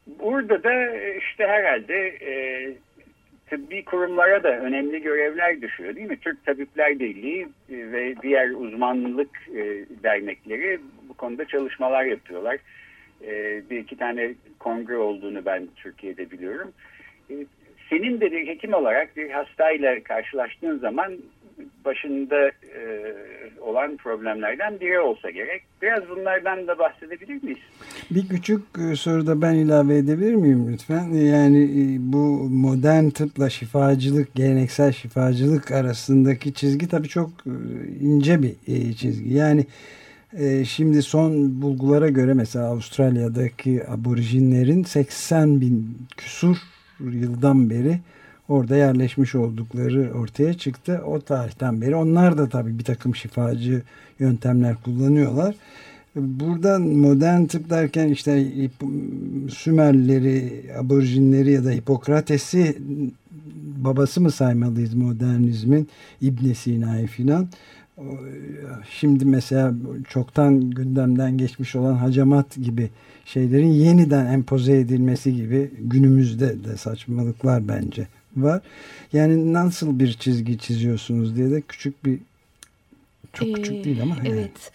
Burada 0.06 0.62
da 0.62 0.94
işte 1.16 1.46
herhalde 1.46 2.08
e, 2.08 2.32
tıbbi 3.50 3.84
kurumlara 3.84 4.42
da 4.42 4.58
önemli 4.58 5.02
görevler 5.02 5.62
düşüyor 5.62 5.96
değil 5.96 6.08
mi? 6.08 6.20
Türk 6.20 6.46
Tabipler 6.46 6.98
Birliği 6.98 7.48
e, 7.70 7.92
ve 7.92 8.14
diğer 8.22 8.50
uzmanlık 8.50 9.48
e, 9.48 9.84
dernekleri 10.02 10.80
bu 11.08 11.14
konuda 11.14 11.44
çalışmalar 11.44 12.04
yapıyorlar. 12.04 12.58
E, 13.26 13.62
bir 13.70 13.78
iki 13.78 13.96
tane 13.96 14.34
kongre 14.58 14.96
olduğunu 14.96 15.44
ben 15.46 15.68
Türkiye'de 15.76 16.30
biliyorum. 16.30 16.72
Senin 17.90 18.20
de 18.20 18.32
bir 18.32 18.46
hekim 18.46 18.74
olarak 18.74 19.16
bir 19.16 19.30
hastayla 19.30 20.02
karşılaştığın 20.02 20.78
zaman 20.78 21.18
başında 21.84 22.48
e, 22.48 22.82
olan 23.60 23.96
problemlerden 23.96 24.80
biri 24.80 25.00
olsa 25.00 25.30
gerek. 25.30 25.62
Biraz 25.82 26.08
bunlardan 26.08 26.66
da 26.66 26.78
bahsedebilir 26.78 27.42
miyiz? 27.42 27.58
Bir 28.10 28.28
küçük 28.28 28.62
e, 28.78 28.96
soruda 28.96 29.42
ben 29.42 29.54
ilave 29.54 29.96
edebilir 29.96 30.34
miyim 30.34 30.72
lütfen? 30.72 31.08
Yani 31.08 31.64
e, 31.64 32.12
bu 32.12 32.48
modern 32.50 33.08
tıpla 33.08 33.50
şifacılık, 33.50 34.34
geleneksel 34.34 34.92
şifacılık 34.92 35.70
arasındaki 35.70 36.54
çizgi 36.54 36.88
tabii 36.88 37.08
çok 37.08 37.30
e, 37.46 37.52
ince 38.00 38.42
bir 38.42 38.54
çizgi. 38.94 39.34
Yani 39.34 39.66
şimdi 40.64 41.02
son 41.02 41.62
bulgulara 41.62 42.08
göre 42.08 42.34
mesela 42.34 42.66
Avustralya'daki 42.66 43.82
aborijinlerin 43.88 44.82
80 44.82 45.60
bin 45.60 45.98
küsur 46.16 46.56
yıldan 47.00 47.70
beri 47.70 47.98
orada 48.48 48.76
yerleşmiş 48.76 49.34
oldukları 49.34 50.12
ortaya 50.14 50.54
çıktı. 50.54 51.02
O 51.06 51.20
tarihten 51.20 51.80
beri 51.80 51.94
onlar 51.94 52.38
da 52.38 52.48
tabii 52.48 52.78
bir 52.78 52.84
takım 52.84 53.16
şifacı 53.16 53.82
yöntemler 54.18 54.76
kullanıyorlar. 54.84 55.54
Burada 56.16 56.78
modern 56.78 57.44
tıp 57.44 57.70
derken 57.70 58.08
işte 58.08 58.46
Sümerleri, 59.50 60.62
aborjinleri 60.78 61.52
ya 61.52 61.64
da 61.64 61.70
Hipokrates'i 61.70 62.78
babası 63.76 64.20
mı 64.20 64.30
saymalıyız 64.30 64.94
modernizmin 64.94 65.88
İbn 66.20 66.52
Sina'yı 66.52 67.06
filan. 67.06 67.48
Şimdi 68.90 69.24
mesela 69.24 69.74
çoktan 70.08 70.70
gündemden 70.70 71.38
geçmiş 71.38 71.76
olan 71.76 71.94
hacamat 71.94 72.54
gibi 72.56 72.90
şeylerin 73.24 73.70
yeniden 73.70 74.26
empoze 74.26 74.78
edilmesi 74.78 75.34
gibi 75.34 75.70
günümüzde 75.80 76.64
de 76.64 76.76
saçmalıklar 76.76 77.68
bence 77.68 78.06
var. 78.42 78.62
Yani 79.12 79.52
nasıl 79.52 79.98
bir 79.98 80.12
çizgi 80.12 80.58
çiziyorsunuz 80.58 81.36
diye 81.36 81.50
de 81.50 81.60
küçük 81.60 82.04
bir 82.04 82.18
çok 83.32 83.54
küçük 83.54 83.74
ee, 83.74 83.84
değil 83.84 84.02
ama. 84.02 84.16
Evet. 84.24 84.72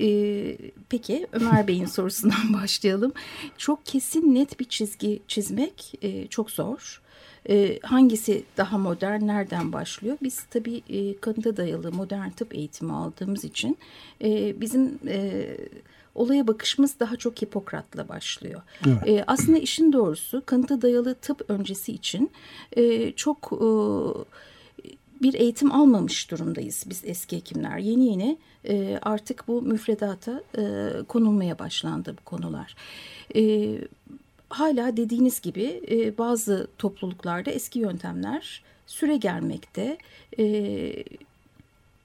Ee, 0.00 0.56
peki 0.88 1.26
Ömer 1.32 1.68
Bey'in 1.68 1.86
sorusundan 1.86 2.52
başlayalım. 2.62 3.12
Çok 3.58 3.86
kesin 3.86 4.34
net 4.34 4.60
bir 4.60 4.64
çizgi 4.64 5.20
çizmek 5.28 5.94
e, 6.02 6.26
çok 6.26 6.50
zor. 6.50 7.02
E, 7.48 7.78
hangisi 7.82 8.44
daha 8.56 8.78
modern, 8.78 9.26
nereden 9.26 9.72
başlıyor? 9.72 10.16
Biz 10.22 10.42
tabii 10.50 10.82
e, 10.88 11.16
kanıta 11.16 11.56
dayalı 11.56 11.92
modern 11.92 12.30
tıp 12.30 12.54
eğitimi 12.54 12.92
aldığımız 12.92 13.44
için 13.44 13.78
e, 14.22 14.60
bizim 14.60 14.98
e, 15.08 15.46
olaya 16.14 16.46
bakışımız 16.46 17.00
daha 17.00 17.16
çok 17.16 17.42
Hipokrat'la 17.42 18.08
başlıyor. 18.08 18.62
Evet. 18.86 19.08
E, 19.08 19.24
aslında 19.26 19.58
işin 19.58 19.92
doğrusu 19.92 20.42
kanıta 20.46 20.82
dayalı 20.82 21.14
tıp 21.14 21.50
öncesi 21.50 21.92
için 21.92 22.30
e, 22.76 23.12
çok... 23.12 23.52
E, 23.52 23.66
bir 25.22 25.34
eğitim 25.34 25.72
almamış 25.72 26.30
durumdayız 26.30 26.84
biz 26.86 27.02
eski 27.04 27.36
hekimler. 27.36 27.78
Yeni 27.78 28.06
yeni 28.06 28.38
e, 28.68 28.98
artık 29.02 29.48
bu 29.48 29.62
müfredata 29.62 30.42
e, 30.58 30.62
konulmaya 31.08 31.58
başlandı 31.58 32.16
bu 32.20 32.24
konular. 32.24 32.76
E, 33.36 33.74
hala 34.54 34.96
dediğiniz 34.96 35.40
gibi 35.40 35.82
e, 35.90 36.18
bazı 36.18 36.68
topluluklarda 36.78 37.50
eski 37.50 37.78
yöntemler 37.78 38.62
süre 38.86 39.16
gelmekte. 39.16 39.98
E, 40.38 40.44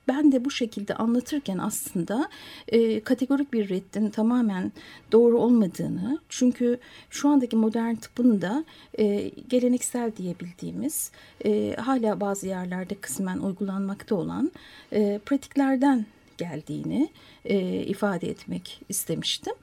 ben 0.07 0.31
de 0.31 0.45
bu 0.45 0.51
şekilde 0.51 0.95
anlatırken 0.95 1.57
aslında 1.57 2.29
e, 2.67 2.99
kategorik 2.99 3.53
bir 3.53 3.69
reddin 3.69 4.09
tamamen 4.09 4.71
doğru 5.11 5.39
olmadığını 5.39 6.19
çünkü 6.29 6.79
şu 7.09 7.29
andaki 7.29 7.55
modern 7.55 7.95
tıbbın 7.95 8.41
da 8.41 8.65
e, 8.99 9.31
geleneksel 9.49 10.11
diyebildiğimiz 10.17 11.11
e, 11.45 11.75
hala 11.75 12.19
bazı 12.19 12.47
yerlerde 12.47 12.95
kısmen 12.95 13.37
uygulanmakta 13.37 14.15
olan 14.15 14.51
e, 14.93 15.19
pratiklerden 15.25 16.05
geldiğini 16.39 17.09
e, 17.45 17.59
ifade 17.83 18.29
etmek 18.29 18.81
istemiştim. 18.89 19.53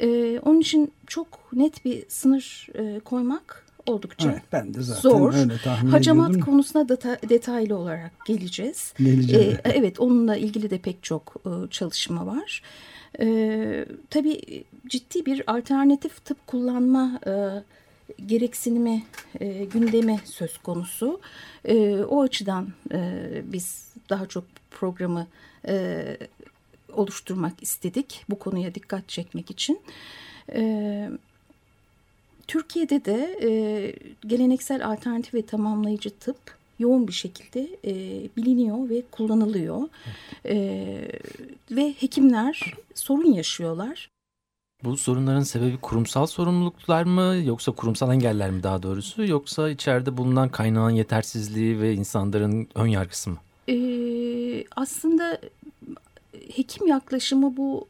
E, 0.00 0.38
onun 0.38 0.60
için 0.60 0.92
çok 1.06 1.52
net 1.52 1.84
bir 1.84 2.04
sınır 2.08 2.68
e, 2.74 3.00
koymak 3.00 3.66
oldukça 3.86 4.30
evet, 4.30 4.42
ben 4.52 4.74
de 4.74 4.82
zaten 4.82 5.00
zor. 5.00 5.34
Öyle 5.34 5.58
tahmin 5.64 5.90
Hacamat 5.90 6.30
ediyordum. 6.30 6.52
konusuna 6.52 6.88
deta 6.88 7.18
detaylı 7.28 7.76
olarak 7.76 8.12
geleceğiz. 8.26 8.92
Geleceğiz. 8.98 9.54
Ee, 9.54 9.60
evet 9.64 10.00
onunla 10.00 10.36
ilgili 10.36 10.70
de 10.70 10.78
pek 10.78 11.02
çok 11.02 11.36
e, 11.46 11.70
çalışma 11.70 12.26
var. 12.26 12.62
Ee, 13.20 13.84
tabii 14.10 14.64
ciddi 14.86 15.26
bir 15.26 15.42
alternatif 15.46 16.24
tıp 16.24 16.46
kullanma 16.46 17.20
e, 17.26 17.32
gereksinimi 18.26 19.02
e, 19.40 19.64
gündemi 19.64 20.20
söz 20.24 20.58
konusu. 20.58 21.20
E, 21.64 21.96
o 21.96 22.22
açıdan 22.22 22.68
e, 22.92 23.22
biz 23.44 23.88
daha 24.10 24.26
çok 24.26 24.44
programı 24.70 25.26
e, 25.68 26.16
oluşturmak 26.92 27.62
istedik 27.62 28.24
bu 28.30 28.38
konuya 28.38 28.74
dikkat 28.74 29.08
çekmek 29.08 29.50
için. 29.50 29.80
Evet. 30.48 31.20
Türkiye'de 32.46 33.04
de 33.04 33.38
e, 33.42 33.50
geleneksel 34.26 34.86
alternatif 34.86 35.34
ve 35.34 35.42
tamamlayıcı 35.42 36.10
tıp 36.10 36.36
yoğun 36.78 37.08
bir 37.08 37.12
şekilde 37.12 37.68
e, 37.84 37.92
biliniyor 38.36 38.88
ve 38.88 39.02
kullanılıyor. 39.10 39.88
E, 40.46 40.56
ve 41.70 41.94
hekimler 41.98 42.74
sorun 42.94 43.32
yaşıyorlar. 43.32 44.08
Bu 44.86 44.96
sorunların 44.96 45.42
sebebi 45.42 45.76
kurumsal 45.76 46.26
sorumluluklar 46.26 47.02
mı 47.02 47.36
yoksa 47.44 47.72
kurumsal 47.72 48.12
engeller 48.12 48.50
mi 48.50 48.62
daha 48.62 48.82
doğrusu 48.82 49.26
yoksa 49.26 49.70
içeride 49.70 50.16
bulunan 50.16 50.48
kaynağın 50.48 50.90
yetersizliği 50.90 51.80
ve 51.80 51.94
insanların 51.94 52.68
ön 52.74 52.86
yargısı 52.86 53.30
mı? 53.30 53.36
Ee, 53.68 54.64
aslında 54.76 55.40
hekim 56.56 56.86
yaklaşımı 56.86 57.56
bu 57.56 57.88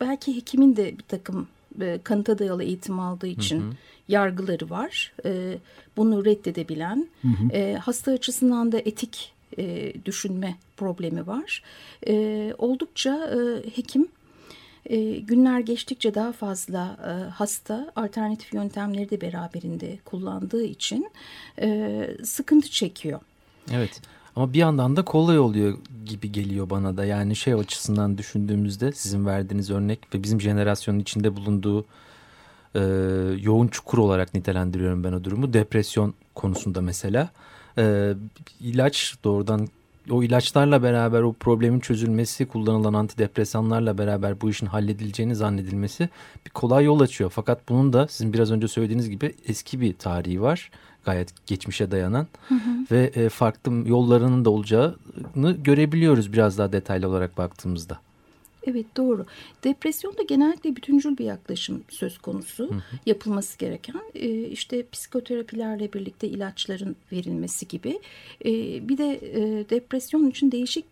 belki 0.00 0.36
hekimin 0.36 0.76
de 0.76 0.98
bir 0.98 1.04
takım 1.08 1.48
e, 1.80 2.00
kanıta 2.04 2.38
dayalı 2.38 2.64
eğitim 2.64 3.00
aldığı 3.00 3.26
için 3.26 3.60
hı 3.60 3.64
hı. 3.64 3.72
yargıları 4.08 4.70
var. 4.70 5.12
E, 5.24 5.58
bunu 5.96 6.24
reddedebilen, 6.24 7.08
hı 7.22 7.28
hı. 7.28 7.52
E, 7.52 7.74
hasta 7.74 8.12
açısından 8.12 8.72
da 8.72 8.78
etik 8.78 9.32
e, 9.58 9.92
düşünme 10.04 10.56
problemi 10.76 11.26
var. 11.26 11.62
E, 12.06 12.54
oldukça 12.58 13.30
e, 13.34 13.70
hekim 13.76 14.08
e, 14.86 15.18
günler 15.18 15.60
geçtikçe 15.60 16.14
daha 16.14 16.32
fazla 16.32 16.96
e, 17.06 17.30
hasta 17.30 17.92
alternatif 17.96 18.54
yöntemleri 18.54 19.10
de 19.10 19.20
beraberinde 19.20 19.98
kullandığı 20.04 20.64
için 20.64 21.10
e, 21.60 22.08
sıkıntı 22.24 22.70
çekiyor. 22.70 23.20
Evet. 23.72 24.00
Ama 24.36 24.52
bir 24.52 24.58
yandan 24.58 24.96
da 24.96 25.04
kolay 25.04 25.38
oluyor 25.38 25.78
gibi 26.04 26.32
geliyor 26.32 26.70
bana 26.70 26.96
da. 26.96 27.04
Yani 27.04 27.36
şey 27.36 27.54
açısından 27.54 28.18
düşündüğümüzde 28.18 28.92
sizin 28.92 29.26
verdiğiniz 29.26 29.70
örnek 29.70 30.14
ve 30.14 30.22
bizim 30.22 30.40
jenerasyonun 30.40 30.98
içinde 30.98 31.36
bulunduğu 31.36 31.84
e, 32.74 32.80
yoğun 33.40 33.68
çukur 33.68 33.98
olarak 33.98 34.34
nitelendiriyorum 34.34 35.04
ben 35.04 35.12
o 35.12 35.24
durumu. 35.24 35.52
Depresyon 35.52 36.14
konusunda 36.34 36.80
mesela 36.80 37.30
e, 37.78 38.12
ilaç 38.60 39.14
doğrudan 39.24 39.68
o 40.10 40.22
ilaçlarla 40.22 40.82
beraber 40.82 41.22
o 41.22 41.32
problemin 41.32 41.80
çözülmesi, 41.80 42.46
kullanılan 42.46 42.94
antidepresanlarla 42.94 43.98
beraber 43.98 44.40
bu 44.40 44.50
işin 44.50 44.66
halledileceğini 44.66 45.34
zannedilmesi 45.34 46.08
bir 46.46 46.50
kolay 46.50 46.84
yol 46.84 47.00
açıyor. 47.00 47.30
Fakat 47.34 47.68
bunun 47.68 47.92
da 47.92 48.08
sizin 48.08 48.32
biraz 48.32 48.50
önce 48.50 48.68
söylediğiniz 48.68 49.10
gibi 49.10 49.34
eski 49.48 49.80
bir 49.80 49.92
tarihi 49.92 50.42
var 50.42 50.70
gayet 51.04 51.46
geçmişe 51.46 51.90
dayanan 51.90 52.26
hı 52.48 52.54
hı. 52.54 52.60
ve 52.90 53.10
e, 53.14 53.28
farklı 53.28 53.88
yollarının 53.88 54.44
da 54.44 54.50
olacağını 54.50 55.56
görebiliyoruz 55.64 56.32
biraz 56.32 56.58
daha 56.58 56.72
detaylı 56.72 57.08
olarak 57.08 57.38
baktığımızda. 57.38 57.98
Evet 58.66 58.86
doğru. 58.96 59.26
Depresyonda 59.64 60.22
genellikle 60.22 60.76
bütüncül 60.76 61.18
bir 61.18 61.24
yaklaşım 61.24 61.84
söz 61.88 62.18
konusu. 62.18 62.70
Hı 62.70 62.74
hı. 62.74 62.80
Yapılması 63.06 63.58
gereken 63.58 64.00
e, 64.14 64.28
işte 64.28 64.86
psikoterapilerle 64.92 65.92
birlikte 65.92 66.28
ilaçların 66.28 66.96
verilmesi 67.12 67.68
gibi. 67.68 68.00
E, 68.44 68.50
bir 68.88 68.98
de 68.98 69.14
e, 69.14 69.70
depresyon 69.70 70.30
için 70.30 70.52
değişik 70.52 70.84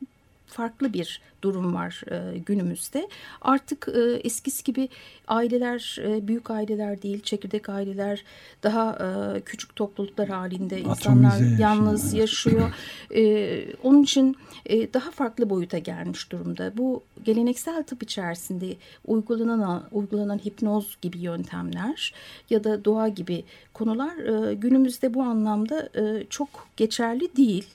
farklı 0.51 0.93
bir 0.93 1.21
durum 1.43 1.75
var 1.75 2.03
e, 2.11 2.39
günümüzde. 2.39 3.09
Artık 3.43 3.89
e, 3.95 4.01
eskisi 4.25 4.65
gibi 4.65 4.89
aileler 5.29 5.99
e, 6.05 6.29
büyük 6.29 6.51
aileler 6.51 7.03
değil, 7.03 7.23
çekirdek 7.23 7.69
aileler 7.69 8.25
daha 8.63 8.99
e, 9.37 9.41
küçük 9.41 9.77
topluluklar 9.77 10.29
halinde 10.29 10.81
insanlar 10.81 11.39
yaşıyor, 11.39 11.59
yalnız 11.59 12.05
evet. 12.05 12.21
yaşıyor. 12.21 12.75
E, 13.15 13.75
onun 13.83 14.03
için 14.03 14.37
e, 14.67 14.93
daha 14.93 15.11
farklı 15.11 15.51
boyuta 15.51 15.79
gelmiş 15.79 16.33
durumda. 16.33 16.73
Bu 16.77 17.03
geleneksel 17.25 17.83
tıp 17.83 18.03
içerisinde 18.03 18.77
uygulanan 19.07 19.85
uygulanan 19.93 20.39
hipnoz 20.39 20.97
gibi 21.03 21.19
yöntemler 21.19 22.15
ya 22.51 22.65
da 22.65 22.85
doğa 22.85 23.09
gibi 23.09 23.45
konular 23.73 24.17
e, 24.17 24.55
günümüzde 24.55 25.15
bu 25.15 25.23
anlamda 25.23 25.89
e, 25.95 26.27
çok 26.31 26.49
geçerli 26.77 27.37
değil. 27.37 27.67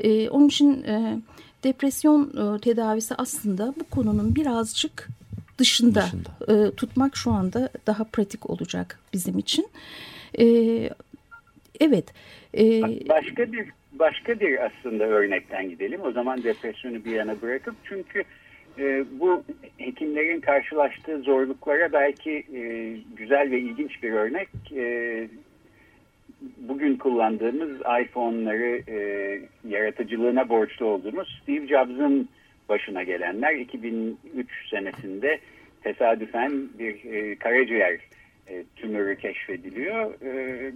E, 0.00 0.30
onun 0.30 0.48
için 0.48 0.82
e, 0.82 1.18
depresyon 1.64 2.22
e, 2.24 2.60
tedavisi 2.60 3.14
aslında 3.14 3.74
bu 3.80 3.84
konunun 3.84 4.34
birazcık 4.34 5.08
dışında, 5.58 6.02
dışında. 6.02 6.68
E, 6.68 6.74
tutmak 6.74 7.16
şu 7.16 7.30
anda 7.30 7.70
daha 7.86 8.04
pratik 8.04 8.50
olacak 8.50 8.98
bizim 9.12 9.38
için. 9.38 9.66
E, 10.38 10.44
evet. 11.80 12.04
E, 12.58 12.82
başka 13.08 13.52
bir 13.52 13.68
başka 13.92 14.40
bir 14.40 14.66
aslında 14.66 15.04
örnekten 15.04 15.70
gidelim. 15.70 16.00
O 16.04 16.12
zaman 16.12 16.42
depresyonu 16.42 17.04
bir 17.04 17.12
yana 17.12 17.42
bırakıp 17.42 17.74
çünkü 17.84 18.24
e, 18.78 19.04
bu 19.20 19.42
hekimlerin 19.78 20.40
karşılaştığı 20.40 21.18
zorluklara 21.18 21.92
belki 21.92 22.30
e, 22.30 22.96
güzel 23.16 23.50
ve 23.50 23.60
ilginç 23.60 24.02
bir 24.02 24.12
örnek. 24.12 24.48
E, 24.76 25.28
bugün 26.56 26.96
kullandığımız 26.96 27.70
iPhone'ları 28.02 28.82
e, 28.88 28.98
yaratıcılığına 29.68 30.48
borçlu 30.48 30.86
olduğumuz 30.86 31.40
Steve 31.42 31.66
Jobs'ın 31.66 32.28
başına 32.68 33.02
gelenler 33.02 33.54
2003 33.54 34.16
senesinde 34.70 35.40
tesadüfen 35.82 36.68
bir 36.78 37.04
e, 37.04 37.36
karaciğer 37.36 38.00
e, 38.48 38.64
tümörü 38.76 39.16
keşfediliyor. 39.16 40.14
E, 40.24 40.72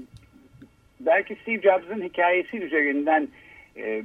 belki 1.01 1.37
Steve 1.43 1.61
Jobs'ın 1.61 2.03
hikayesi 2.03 2.59
üzerinden 2.59 3.29
e, 3.77 4.03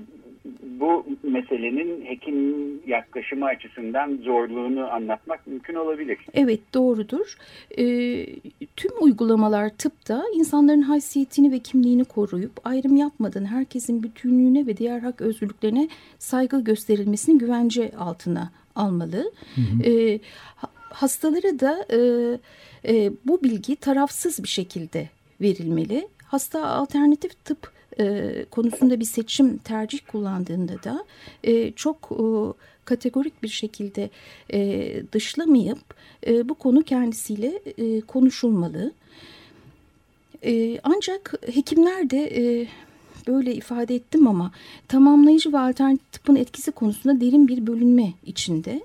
bu 0.62 1.05
meselenin 1.23 2.05
hekim 2.05 2.79
yaklaşımı 2.88 3.45
açısından 3.45 4.17
zorluğunu 4.17 4.91
anlatmak 4.91 5.47
mümkün 5.47 5.75
olabilir. 5.75 6.17
Evet 6.34 6.60
doğrudur. 6.73 7.38
E, 7.77 7.86
tüm 8.75 8.91
uygulamalar 9.01 9.69
tıpta 9.69 10.23
insanların 10.34 10.82
haysiyetini 10.82 11.51
ve 11.51 11.60
kimliğini 11.60 12.05
koruyup 12.05 12.51
ayrım 12.63 12.95
yapmadan 12.95 13.45
herkesin 13.45 14.03
bütünlüğüne 14.03 14.67
ve 14.67 14.77
diğer 14.77 14.99
hak 14.99 15.21
özgürlüklerine 15.21 15.89
saygı 16.19 16.63
gösterilmesini 16.63 17.38
güvence 17.38 17.91
altına 17.97 18.51
almalı. 18.75 19.32
Hı 19.55 19.62
hı. 19.62 19.89
E, 19.89 20.19
hastalara 20.89 21.60
da 21.60 21.86
e, 21.89 21.99
e, 22.93 23.12
bu 23.25 23.43
bilgi 23.43 23.75
tarafsız 23.75 24.43
bir 24.43 24.47
şekilde 24.47 25.10
verilmeli. 25.41 26.08
Hasta 26.23 26.65
alternatif 26.65 27.45
tıp 27.45 27.79
e, 27.99 28.45
konusunda 28.52 28.99
bir 28.99 29.06
seçim 29.06 29.58
tercih 29.58 29.99
kullandığında 30.08 30.84
da 30.84 31.06
e, 31.43 31.71
çok 31.71 32.12
e, 32.12 32.23
kategorik 32.86 33.43
bir 33.43 33.47
şekilde 33.47 34.10
e, 34.54 34.91
dışlamayıp 35.13 35.80
e, 36.28 36.49
bu 36.49 36.56
konu 36.56 36.84
kendisiyle 36.84 37.62
e, 37.78 38.02
konuşulmalı. 38.02 38.91
E, 40.45 40.80
ancak 40.84 41.34
hekimler 41.54 42.10
de 42.10 42.23
e, 42.38 42.67
böyle 43.28 43.54
ifade 43.54 43.95
ettim 43.95 44.28
ama 44.28 44.52
tamamlayıcı 44.88 45.54
ve 45.54 45.60
alternatif 45.60 46.12
tıbbın 46.12 46.36
etkisi 46.36 46.71
konusunda 46.71 47.21
derin 47.21 47.47
bir 47.47 47.67
bölünme 47.67 48.13
içinde. 48.25 48.82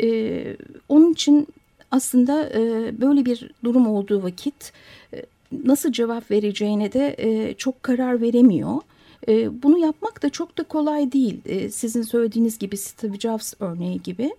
E, 0.00 0.56
onun 0.88 1.12
için 1.12 1.46
aslında 1.90 2.50
e, 2.50 2.60
böyle 3.00 3.24
bir 3.24 3.50
durum 3.64 3.86
olduğu 3.86 4.22
vakit 4.22 4.72
e, 5.14 5.22
nasıl 5.52 5.92
cevap 5.92 6.30
vereceğine 6.30 6.92
de 6.92 7.16
e, 7.18 7.54
çok 7.54 7.82
karar 7.82 8.20
veremiyor. 8.20 8.80
E, 9.28 9.62
bunu 9.62 9.78
yapmak 9.78 10.22
da 10.22 10.30
çok 10.30 10.58
da 10.58 10.62
kolay 10.62 11.12
değil. 11.12 11.40
E, 11.44 11.70
sizin 11.70 12.02
söylediğiniz 12.02 12.58
gibi 12.58 12.76
Steve 12.76 13.18
Jobs 13.18 13.54
örneği 13.60 14.02
gibi. 14.02 14.30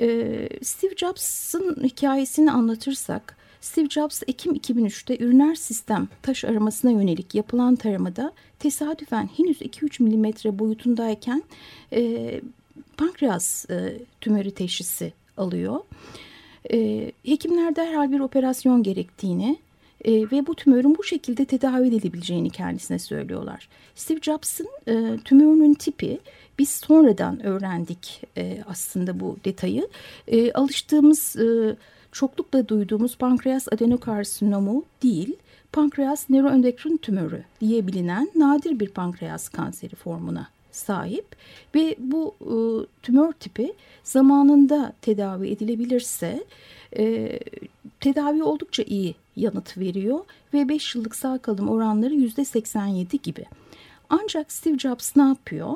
E, 0.00 0.48
Steve 0.62 0.96
Jobs'ın 0.96 1.76
hikayesini 1.84 2.52
anlatırsak 2.52 3.36
Steve 3.60 3.88
Jobs 3.88 4.22
Ekim 4.26 4.54
2003'te 4.54 5.24
üriner 5.24 5.54
sistem 5.54 6.08
taş 6.22 6.44
aramasına 6.44 6.90
yönelik 6.90 7.34
yapılan 7.34 7.76
taramada 7.76 8.32
tesadüfen 8.58 9.30
henüz 9.36 9.62
2-3 9.62 10.02
milimetre 10.02 10.58
boyutundayken 10.58 11.42
e, 11.92 12.40
pankreas 12.96 13.70
e, 13.70 13.98
tümörü 14.20 14.50
teşhisi 14.50 15.12
alıyor. 15.36 15.80
E, 16.72 17.12
hekimler 17.24 17.76
derhal 17.76 18.12
bir 18.12 18.20
operasyon 18.20 18.82
gerektiğini 18.82 19.58
e, 20.04 20.12
ve 20.12 20.46
bu 20.46 20.54
tümörün 20.54 20.98
bu 20.98 21.04
şekilde 21.04 21.44
tedavi 21.44 21.88
edilebileceğini 21.88 22.50
kendisine 22.50 22.98
söylüyorlar. 22.98 23.68
Steve 23.94 24.20
Jobs'ın 24.20 24.68
e, 24.88 25.18
tümörünün 25.24 25.74
tipi 25.74 26.18
biz 26.58 26.70
sonradan 26.70 27.46
öğrendik 27.46 28.22
e, 28.36 28.62
aslında 28.68 29.20
bu 29.20 29.36
detayı. 29.44 29.88
E, 30.28 30.52
alıştığımız 30.52 31.36
e, 31.36 31.76
çoklukla 32.12 32.68
duyduğumuz 32.68 33.16
pankreas 33.16 33.68
adenokarsinomu 33.72 34.84
değil, 35.02 35.36
pankreas 35.72 36.30
nöroendokrin 36.30 36.96
tümörü 36.96 37.44
diye 37.60 37.86
bilinen 37.86 38.30
nadir 38.34 38.80
bir 38.80 38.88
pankreas 38.88 39.48
kanseri 39.48 39.96
formuna 39.96 40.48
sahip 40.72 41.36
ve 41.74 41.96
bu 41.98 42.34
e, 42.40 42.54
tümör 43.02 43.32
tipi 43.32 43.72
zamanında 44.04 44.92
tedavi 45.02 45.48
edilebilirse 45.48 46.44
e, 46.98 47.38
tedavi 48.00 48.42
oldukça 48.42 48.82
iyi 48.82 49.14
yanıt 49.36 49.78
veriyor 49.78 50.20
ve 50.54 50.68
5 50.68 50.94
yıllık 50.94 51.16
sağ 51.16 51.38
kalım 51.38 51.68
oranları 51.68 52.14
%87 52.14 53.22
gibi. 53.22 53.44
Ancak 54.08 54.52
Steve 54.52 54.78
Jobs 54.78 55.16
ne 55.16 55.22
yapıyor? 55.22 55.74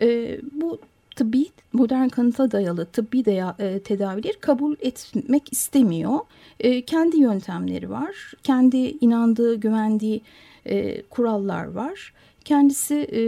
E, 0.00 0.38
bu 0.52 0.80
tıbbi 1.16 1.46
modern 1.72 2.08
kanıta 2.08 2.50
dayalı 2.50 2.86
tıbbi 2.86 3.24
de, 3.24 3.44
e, 3.58 3.78
tedavileri 3.78 4.40
kabul 4.40 4.76
etmek 4.80 5.52
istemiyor. 5.52 6.18
E, 6.60 6.84
kendi 6.84 7.20
yöntemleri 7.20 7.90
var. 7.90 8.32
Kendi 8.42 8.76
inandığı, 8.76 9.54
güvendiği 9.54 10.22
e, 10.66 11.02
kurallar 11.02 11.64
var. 11.64 12.12
Kendisi 12.44 12.94
e, 12.94 13.22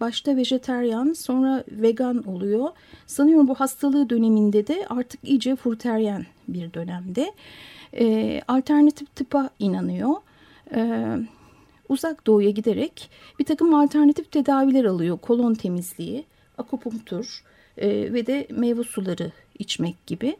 başta 0.00 0.36
vejeteryan 0.36 1.12
sonra 1.12 1.64
vegan 1.70 2.28
oluyor. 2.28 2.68
Sanıyorum 3.06 3.48
bu 3.48 3.54
hastalığı 3.54 4.10
döneminde 4.10 4.66
de 4.66 4.86
artık 4.90 5.20
iyice 5.24 5.56
fruteryen 5.56 6.26
bir 6.48 6.74
dönemde. 6.74 7.32
E, 7.98 8.40
alternatif 8.48 9.16
tıpa 9.16 9.50
inanıyor. 9.58 10.14
E, 10.74 11.12
uzak 11.88 12.26
doğuya 12.26 12.50
giderek 12.50 13.10
bir 13.38 13.44
takım 13.44 13.74
alternatif 13.74 14.32
tedaviler 14.32 14.84
alıyor. 14.84 15.18
Kolon 15.18 15.54
temizliği, 15.54 16.24
akupunktur 16.58 17.44
e, 17.78 17.88
ve 17.88 18.26
de 18.26 18.46
meyve 18.50 18.84
suları 18.84 19.32
içmek 19.58 20.06
gibi. 20.06 20.36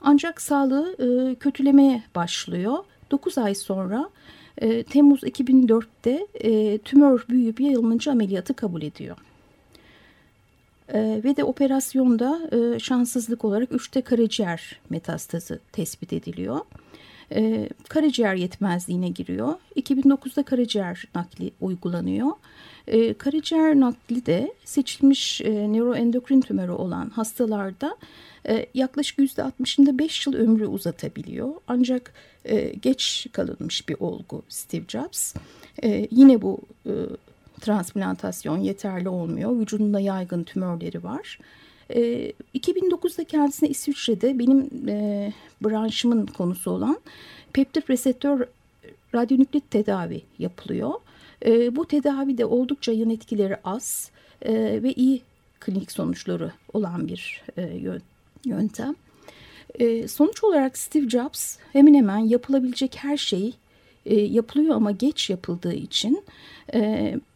Ancak 0.00 0.40
sağlığı 0.40 0.96
e, 0.98 1.34
kötülemeye 1.34 2.02
başlıyor. 2.14 2.76
9 3.10 3.38
ay 3.38 3.54
sonra 3.54 4.10
e, 4.58 4.82
Temmuz 4.82 5.22
2004'te 5.22 6.26
e, 6.34 6.78
tümör 6.78 7.24
büyüyüp 7.28 7.60
yayılınca 7.60 8.12
ameliyatı 8.12 8.54
kabul 8.54 8.82
ediyor. 8.82 9.16
E, 10.88 11.20
ve 11.24 11.36
de 11.36 11.44
operasyonda 11.44 12.50
e, 12.52 12.78
şanssızlık 12.78 13.44
olarak 13.44 13.70
3'te 13.70 14.02
karaciğer 14.02 14.80
metastazı 14.90 15.60
tespit 15.72 16.12
ediliyor. 16.12 16.60
E, 17.34 17.68
karaciğer 17.88 18.34
yetmezliğine 18.34 19.08
giriyor. 19.08 19.54
2009'da 19.76 20.42
karaciğer 20.42 21.04
nakli 21.14 21.50
uygulanıyor. 21.60 22.30
E, 22.86 23.14
karaciğer 23.14 23.80
nakli 23.80 24.26
de 24.26 24.52
seçilmiş 24.64 25.40
e, 25.40 25.72
nöroendokrin 25.72 26.40
tümörü 26.40 26.72
olan 26.72 27.10
hastalarda 27.10 27.96
e, 28.48 28.66
yaklaşık 28.74 29.18
%60'ında 29.18 29.98
5 29.98 30.26
yıl 30.26 30.34
ömrü 30.34 30.66
uzatabiliyor. 30.66 31.48
Ancak 31.68 32.12
e, 32.44 32.72
geç 32.82 33.26
kalınmış 33.32 33.88
bir 33.88 33.96
olgu 34.00 34.42
Steve 34.48 34.84
Jobs. 34.88 35.34
E, 35.82 36.08
yine 36.10 36.42
bu 36.42 36.60
e, 36.86 36.92
transplantasyon 37.60 38.58
yeterli 38.58 39.08
olmuyor. 39.08 39.60
Vücudunda 39.60 40.00
yaygın 40.00 40.44
tümörleri 40.44 41.04
var. 41.04 41.38
E, 41.94 42.32
2009'da 42.54 43.24
kendisine 43.24 43.68
İsviçre'de 43.68 44.38
benim 44.38 44.88
e, 44.88 45.32
branşımın 45.64 46.26
konusu 46.26 46.70
olan 46.70 47.00
peptit 47.52 47.90
reseptör 47.90 48.46
radyonüklit 49.14 49.70
tedavi 49.70 50.22
yapılıyor. 50.38 50.92
E, 51.46 51.76
bu 51.76 51.86
tedavi 51.86 52.38
de 52.38 52.44
oldukça 52.44 52.92
yan 52.92 53.10
etkileri 53.10 53.56
az 53.64 54.10
e, 54.42 54.52
ve 54.82 54.92
iyi 54.92 55.22
klinik 55.60 55.92
sonuçları 55.92 56.52
olan 56.72 57.08
bir 57.08 57.42
e, 57.56 57.80
yöntem. 58.44 58.94
E, 59.74 60.08
sonuç 60.08 60.44
olarak 60.44 60.78
Steve 60.78 61.08
Jobs 61.08 61.56
hemen 61.72 61.94
hemen 61.94 62.18
yapılabilecek 62.18 62.96
her 62.96 63.16
şey 63.16 63.54
yapılıyor 64.10 64.74
ama 64.74 64.90
geç 64.90 65.30
yapıldığı 65.30 65.74
için 65.74 66.24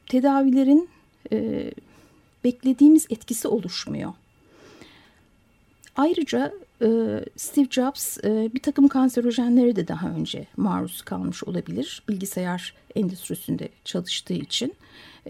tedavilerin 0.09 0.89
beklediğimiz 2.45 3.07
etkisi 3.11 3.49
oluşmuyor. 3.49 4.13
Ayrıca 5.97 6.53
e, 6.83 6.89
Steve 7.37 7.67
Jobs 7.71 8.19
e, 8.25 8.51
bir 8.55 8.63
takım 8.63 8.89
kanserojenlere 8.89 9.77
de 9.77 9.89
daha 9.89 10.09
önce 10.09 10.47
maruz 10.57 11.03
kalmış 11.03 11.45
olabilir. 11.45 12.03
Bilgisayar 12.09 12.75
endüstrisinde 12.95 13.69
çalıştığı 13.85 14.35
için. 14.35 14.75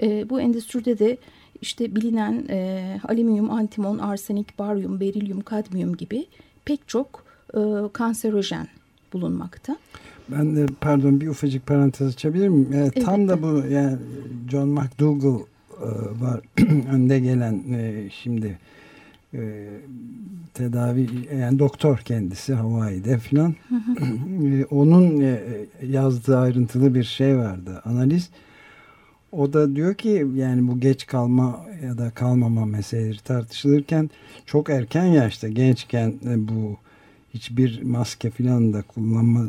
E, 0.03 0.31
bu 0.31 0.41
endüstride 0.41 0.99
de 0.99 1.17
işte 1.61 1.97
bilinen 1.97 2.47
alüminyum, 3.09 3.51
antimon, 3.51 3.99
arsenik, 3.99 4.59
baryum, 4.59 5.01
berilyum, 5.01 5.41
kadmiyum 5.41 5.97
gibi 5.97 6.27
pek 6.65 6.89
çok 6.89 7.25
kanserojen 7.93 8.69
bulunmakta. 9.13 9.77
Ben 10.29 10.57
de 10.57 10.67
pardon 10.81 11.21
bir 11.21 11.29
ufacık 11.29 11.67
parantez 11.67 12.09
açabilir 12.09 12.49
miyim? 12.49 12.73
E, 12.73 12.77
evet, 12.77 13.05
tam 13.05 13.29
da 13.29 13.43
bu 13.43 13.67
yani 13.71 13.99
John 14.51 14.69
McDougall 14.69 15.41
e, 15.41 15.89
var 16.21 16.41
önde 16.93 17.21
gelen 17.21 17.63
e, 17.73 18.11
şimdi 18.11 18.59
e, 19.35 19.69
tedavi 20.55 21.09
yani 21.41 21.59
doktor 21.59 21.99
kendisi 21.99 22.55
Hawaii'de 22.55 23.19
filan. 23.19 23.55
E, 24.43 24.65
onun 24.65 25.21
e, 25.21 25.41
yazdığı 25.87 26.39
ayrıntılı 26.39 26.95
bir 26.95 27.05
şey 27.05 27.37
vardı 27.37 27.83
analiz. 27.85 28.31
O 29.33 29.53
da 29.53 29.77
diyor 29.77 29.95
ki 29.95 30.27
yani 30.35 30.69
bu 30.69 30.81
geç 30.81 31.07
kalma 31.07 31.67
ya 31.85 31.99
da 31.99 32.11
kalmama 32.11 32.67
meseleleri 32.67 33.19
tartışılırken 33.19 34.11
çok 34.47 34.71
erken 34.71 35.05
yaşta 35.05 35.49
gençken 35.49 36.15
e, 36.29 36.49
bu 36.49 36.77
hiçbir 37.35 37.83
maske 37.83 38.31
filan 38.31 38.73
da 38.73 38.83
kullanma 38.83 39.47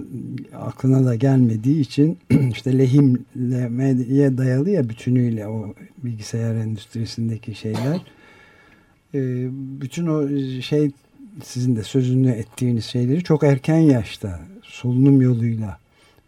aklına 0.56 1.06
da 1.06 1.16
gelmediği 1.16 1.82
için 1.82 2.18
işte 2.52 2.78
lehimlemeye 2.78 4.38
dayalı 4.38 4.70
ya 4.70 4.90
bütünüyle 4.90 5.48
o 5.48 5.74
bilgisayar 6.04 6.56
endüstrisindeki 6.56 7.56
şeyler 7.56 8.02
bütün 9.14 10.08
o 10.08 10.30
şey 10.62 10.92
sizin 11.44 11.76
de 11.76 11.84
sözünü 11.84 12.32
ettiğiniz 12.32 12.86
şeyleri 12.86 13.24
çok 13.24 13.44
erken 13.44 13.80
yaşta 13.80 14.40
solunum 14.64 15.22
yoluyla 15.22 15.78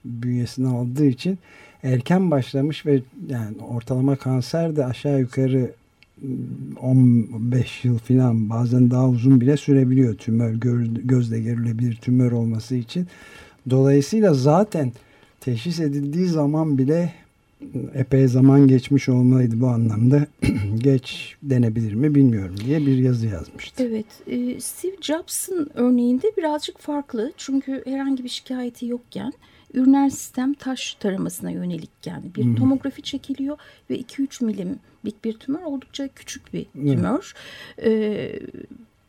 bünyesine 0.06 0.67
aldığı 0.67 1.06
için 1.06 1.38
erken 1.84 2.32
başlamış 2.32 2.86
ve 2.86 3.02
yani 3.30 3.58
ortalama 3.69 4.15
kanser 4.15 4.76
de 4.76 4.86
aşağı 4.86 5.19
yukarı 5.19 5.71
15 6.82 7.86
ıı, 7.86 7.91
yıl 7.91 7.98
falan 7.98 8.50
bazen 8.50 8.91
daha 8.91 9.10
uzun 9.10 9.41
bile 9.41 9.58
sürebiliyor 9.58 10.15
tümör 10.15 10.54
gözle 11.04 11.39
görülebilir 11.39 11.95
tümör 11.95 12.32
olması 12.32 12.76
için. 12.76 13.08
Dolayısıyla 13.69 14.34
zaten 14.34 14.91
teşhis 15.39 15.80
edildiği 15.80 16.28
zaman 16.28 16.78
bile 16.78 17.13
epey 17.93 18.28
zaman 18.28 18.67
geçmiş 18.67 19.10
olmalıydı 19.10 19.62
bu 19.62 19.67
anlamda. 19.67 20.28
Geç 20.78 21.36
denebilir 21.43 21.93
mi 21.93 22.15
bilmiyorum 22.15 22.56
diye 22.65 22.80
bir 22.80 22.97
yazı 22.97 23.28
yazmıştı. 23.28 23.84
Evet. 23.84 24.06
E, 24.28 24.60
Steve 24.60 24.95
Jobs'ın 25.01 25.69
örneğinde 25.73 26.32
birazcık 26.38 26.80
farklı. 26.80 27.32
Çünkü 27.38 27.84
herhangi 27.86 28.23
bir 28.23 28.30
şikayeti 28.30 28.86
yokken 28.86 29.34
üriner 29.73 30.10
sistem 30.10 30.54
taş 30.54 30.95
taramasına 30.95 31.51
yönelik 31.51 31.89
yani 32.06 32.25
bir 32.36 32.43
hmm. 32.43 32.56
tomografi 32.56 33.01
çekiliyor 33.01 33.58
ve 33.89 33.99
2-3 33.99 34.45
milimlik 34.45 35.23
bir 35.23 35.34
tümör 35.34 35.62
oldukça 35.62 36.08
küçük 36.08 36.54
bir 36.54 36.65
tümör. 36.73 37.34
Hmm. 37.75 37.91
Ee, 37.91 38.39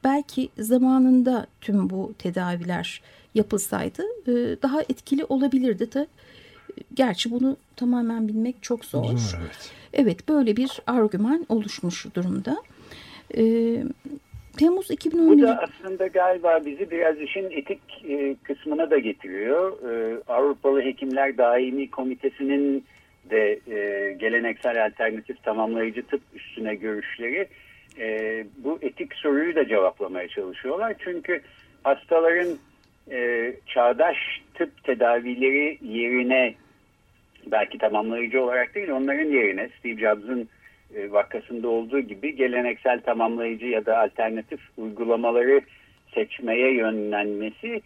belki 0.05 0.49
zamanında 0.59 1.47
tüm 1.61 1.91
bu 1.91 2.15
tedaviler 2.19 3.03
yapılsaydı 3.35 4.03
e, 4.27 4.33
daha 4.63 4.83
etkili 4.83 5.25
olabilirdi. 5.25 5.93
Da 5.93 6.07
gerçi 6.95 7.31
bunu 7.31 7.57
tamamen 7.77 8.29
bilmek 8.29 8.63
çok 8.63 8.85
zor. 8.85 9.05
Zor 9.05 9.39
evet. 9.41 9.73
Evet 9.93 10.29
böyle 10.29 10.57
bir 10.57 10.71
argüman 10.87 11.47
oluşmuş 11.49 12.07
durumda. 12.15 12.57
E, 13.37 13.43
Temmuz 14.59 14.91
2011... 14.91 15.43
Bu 15.43 15.47
da 15.47 15.63
aslında 15.63 16.07
galiba 16.07 16.61
bizi 16.67 16.91
biraz 16.91 17.21
işin 17.21 17.51
etik 17.51 17.81
e, 18.09 18.37
kısmına 18.43 18.91
da 18.91 18.99
getiriyor. 18.99 19.73
E, 19.91 20.23
Avrupalı 20.29 20.83
Hekimler 20.83 21.39
Daimi 21.39 21.91
Komitesi'nin 21.91 22.85
de 23.31 23.61
e, 23.69 24.13
geleneksel 24.13 24.87
alternatif 24.87 25.43
tamamlayıcı 25.43 26.07
tıp 26.07 26.23
üstüne 26.35 26.75
görüşleri 26.75 27.49
e, 27.99 28.45
bu 28.59 28.79
etik 28.83 29.15
soruyu 29.15 29.57
da 29.57 29.69
cevaplamaya 29.69 30.29
çalışıyorlar. 30.29 30.95
Çünkü 31.05 31.41
hastaların 31.85 32.59
e, 33.11 33.53
çağdaş 33.67 34.17
tıp 34.55 34.85
tedavileri 34.85 35.79
yerine 35.83 36.55
belki 37.47 37.79
tamamlayıcı 37.79 38.43
olarak 38.43 38.75
değil 38.75 38.89
onların 38.89 39.31
yerine 39.31 39.69
Steve 39.79 40.01
Jobs'ın 40.01 40.49
e, 40.95 41.11
vakasında 41.11 41.69
olduğu 41.69 42.01
gibi 42.01 42.37
geleneksel 42.37 43.01
tamamlayıcı 43.01 43.67
ya 43.67 43.87
da 43.87 43.99
alternatif 43.99 44.61
uygulamaları 44.77 45.61
seçmeye 46.15 46.75
yönlenmesi 46.75 47.83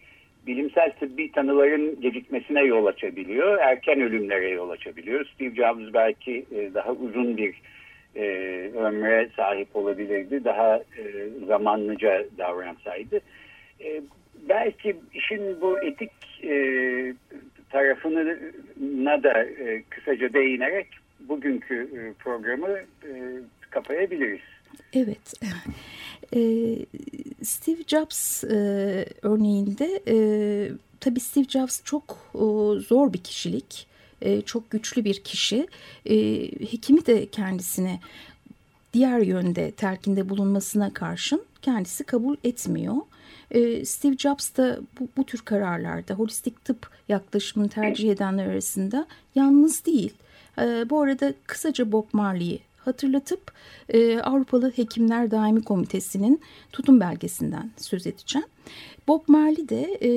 bilimsel 0.47 0.91
tıbbi 0.99 1.31
tanıların 1.31 2.01
gecikmesine 2.01 2.61
yol 2.61 2.85
açabiliyor. 2.85 3.57
Erken 3.57 4.01
ölümlere 4.01 4.49
yol 4.49 4.69
açabiliyor. 4.69 5.25
Steve 5.25 5.55
Jobs 5.55 5.93
belki 5.93 6.45
e, 6.55 6.73
daha 6.73 6.91
uzun 6.91 7.37
bir 7.37 7.61
e, 8.15 8.23
ömre 8.75 9.29
sahip 9.35 9.75
olabilirdi. 9.75 10.43
Daha 10.43 10.75
e, 10.77 11.03
zamanlıca 11.47 12.25
davransaydı. 12.37 13.19
Belki 14.49 14.95
işin 15.13 15.61
bu 15.61 15.79
etik 15.79 16.11
tarafına 17.71 19.23
da 19.23 19.43
e, 19.43 19.83
kısaca 19.89 20.33
değinerek 20.33 20.87
bugünkü 21.19 21.75
e, 21.75 22.13
programı 22.13 22.69
e, 23.03 23.39
kapayabiliriz. 23.69 24.41
Evet. 24.93 25.33
E, 26.35 26.41
Steve 27.43 27.83
Jobs 27.87 28.43
e, 28.43 28.55
örneğinde 29.21 30.01
e, 30.07 30.15
tabii 30.99 31.19
Steve 31.19 31.45
Jobs 31.45 31.83
çok 31.83 32.31
zor 32.87 33.13
bir 33.13 33.23
kişilik. 33.23 33.91
Çok 34.45 34.71
güçlü 34.71 35.05
bir 35.05 35.23
kişi. 35.23 35.67
Hekimi 36.71 37.05
de 37.05 37.25
kendisine 37.25 37.99
diğer 38.93 39.19
yönde 39.19 39.71
terkinde 39.71 40.29
bulunmasına 40.29 40.93
karşın 40.93 41.43
kendisi 41.61 42.03
kabul 42.03 42.35
etmiyor. 42.43 42.95
E, 43.51 43.85
Steve 43.85 44.17
Jobs 44.17 44.57
da 44.57 44.79
bu, 44.99 45.07
bu 45.17 45.23
tür 45.23 45.39
kararlarda 45.39 46.13
holistik 46.13 46.65
tıp 46.65 46.89
yaklaşımını 47.09 47.69
tercih 47.69 48.11
edenler 48.11 48.45
arasında 48.45 49.07
yalnız 49.35 49.85
değil. 49.85 50.13
E, 50.57 50.89
bu 50.89 51.01
arada 51.01 51.33
kısaca 51.47 51.91
Bob 51.91 52.05
Marley'i 52.13 52.59
hatırlatıp 52.85 53.51
e, 53.89 54.19
Avrupalı 54.19 54.71
Hekimler 54.75 55.31
Daimi 55.31 55.63
Komitesi'nin 55.63 56.41
tutum 56.71 56.99
belgesinden 56.99 57.71
söz 57.77 58.07
edeceğim. 58.07 58.47
Bob 59.07 59.21
Marley 59.27 59.69
de 59.69 59.81
e, 60.01 60.09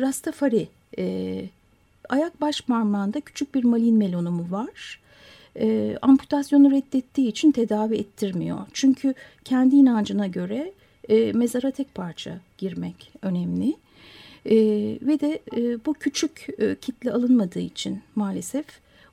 Rastafari 0.00 0.68
e, 0.98 1.44
ayak 2.08 2.40
baş 2.40 2.60
parmağında 2.60 3.20
küçük 3.20 3.54
bir 3.54 3.64
malin 3.64 3.96
melonumu 3.96 4.50
var. 4.50 5.00
E, 5.56 5.96
amputasyonu 6.02 6.70
reddettiği 6.70 7.28
için 7.28 7.52
tedavi 7.52 7.96
ettirmiyor. 7.96 8.58
Çünkü 8.72 9.14
kendi 9.44 9.76
inancına 9.76 10.26
göre 10.26 10.72
e, 11.08 11.32
mezara 11.32 11.70
tek 11.70 11.94
parça 11.94 12.40
girmek 12.58 13.12
önemli. 13.22 13.76
E, 14.46 14.56
ve 15.02 15.20
de 15.20 15.40
e, 15.56 15.84
bu 15.84 15.94
küçük 15.94 16.46
e, 16.58 16.76
kitle 16.80 17.12
alınmadığı 17.12 17.60
için 17.60 18.02
maalesef 18.14 18.66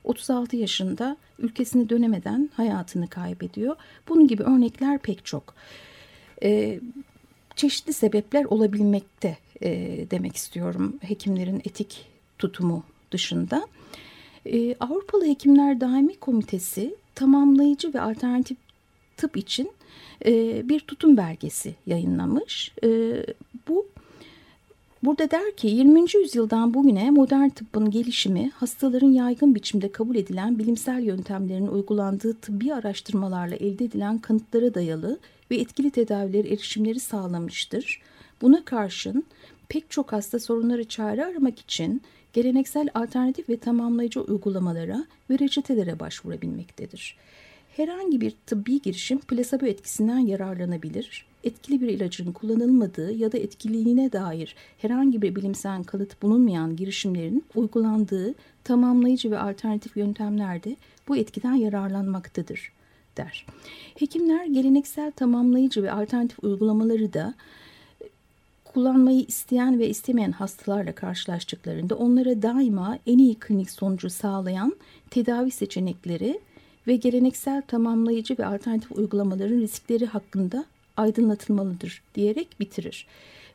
36 0.04 0.56
yaşında 0.56 1.16
ülkesine 1.38 1.88
dönemeden 1.88 2.50
hayatını 2.54 3.08
kaybediyor. 3.08 3.76
Bunun 4.08 4.26
gibi 4.26 4.42
örnekler 4.42 4.98
pek 4.98 5.24
çok. 5.24 5.54
E, 6.42 6.80
çeşitli 7.56 7.92
sebepler 7.92 8.44
olabilmekte 8.44 9.36
e, 9.62 9.70
demek 10.10 10.36
istiyorum 10.36 10.98
hekimlerin 11.00 11.62
etik 11.64 12.06
tutumu 12.38 12.84
dışında. 13.10 13.66
E, 14.46 14.74
Avrupalı 14.74 15.26
Hekimler 15.26 15.80
Daimi 15.80 16.16
Komitesi 16.16 16.94
tamamlayıcı 17.14 17.94
ve 17.94 18.00
alternatif 18.00 18.58
tıp 19.20 19.36
için 19.36 19.70
e, 20.26 20.62
bir 20.68 20.80
tutum 20.80 21.16
belgesi 21.16 21.74
yayınlamış. 21.86 22.72
E, 22.84 22.88
bu 23.68 23.86
Burada 25.02 25.30
der 25.30 25.56
ki 25.56 25.66
20. 25.66 26.00
yüzyıldan 26.14 26.74
bugüne 26.74 27.10
modern 27.10 27.48
tıbbın 27.48 27.90
gelişimi 27.90 28.50
hastaların 28.50 29.12
yaygın 29.12 29.54
biçimde 29.54 29.92
kabul 29.92 30.16
edilen 30.16 30.58
bilimsel 30.58 31.02
yöntemlerin 31.02 31.66
uygulandığı 31.66 32.34
tıbbi 32.34 32.74
araştırmalarla 32.74 33.54
elde 33.54 33.84
edilen 33.84 34.18
kanıtlara 34.18 34.74
dayalı 34.74 35.18
ve 35.50 35.56
etkili 35.56 35.90
tedavileri 35.90 36.48
erişimleri 36.48 37.00
sağlamıştır. 37.00 38.02
Buna 38.42 38.64
karşın 38.64 39.24
pek 39.68 39.90
çok 39.90 40.12
hasta 40.12 40.38
sorunları 40.38 40.84
çare 40.84 41.24
aramak 41.24 41.58
için 41.58 42.02
geleneksel 42.32 42.88
alternatif 42.94 43.48
ve 43.48 43.56
tamamlayıcı 43.56 44.20
uygulamalara 44.20 45.04
ve 45.30 45.38
reçetelere 45.38 46.00
başvurabilmektedir. 46.00 47.16
Herhangi 47.80 48.20
bir 48.20 48.34
tıbbi 48.46 48.82
girişim 48.82 49.18
plasebo 49.18 49.66
etkisinden 49.66 50.18
yararlanabilir 50.18 51.26
etkili 51.44 51.80
bir 51.80 51.88
ilacın 51.88 52.32
kullanılmadığı 52.32 53.12
ya 53.12 53.32
da 53.32 53.38
etkililiğine 53.38 54.12
dair 54.12 54.54
herhangi 54.78 55.22
bir 55.22 55.36
bilimsel 55.36 55.84
kanıt 55.84 56.22
bulunmayan 56.22 56.76
girişimlerin 56.76 57.44
uygulandığı 57.54 58.34
tamamlayıcı 58.64 59.30
ve 59.30 59.38
alternatif 59.38 59.96
yöntemlerde 59.96 60.76
bu 61.08 61.16
etkiden 61.16 61.54
yararlanmaktadır 61.54 62.72
der. 63.16 63.46
Hekimler 63.98 64.44
geleneksel 64.44 65.12
tamamlayıcı 65.12 65.82
ve 65.82 65.92
alternatif 65.92 66.44
uygulamaları 66.44 67.12
da 67.12 67.34
kullanmayı 68.64 69.20
isteyen 69.20 69.78
ve 69.78 69.88
istemeyen 69.88 70.32
hastalarla 70.32 70.94
karşılaştıklarında 70.94 71.94
onlara 71.94 72.42
daima 72.42 72.98
en 73.06 73.18
iyi 73.18 73.34
klinik 73.34 73.70
sonucu 73.70 74.10
sağlayan 74.10 74.76
tedavi 75.10 75.50
seçenekleri 75.50 76.40
ve 76.86 76.96
geleneksel 76.96 77.62
tamamlayıcı 77.62 78.38
ve 78.38 78.46
alternatif 78.46 78.92
uygulamaların 78.92 79.60
riskleri 79.60 80.06
hakkında 80.06 80.64
aydınlatılmalıdır 80.96 82.02
diyerek 82.14 82.60
bitirir. 82.60 83.06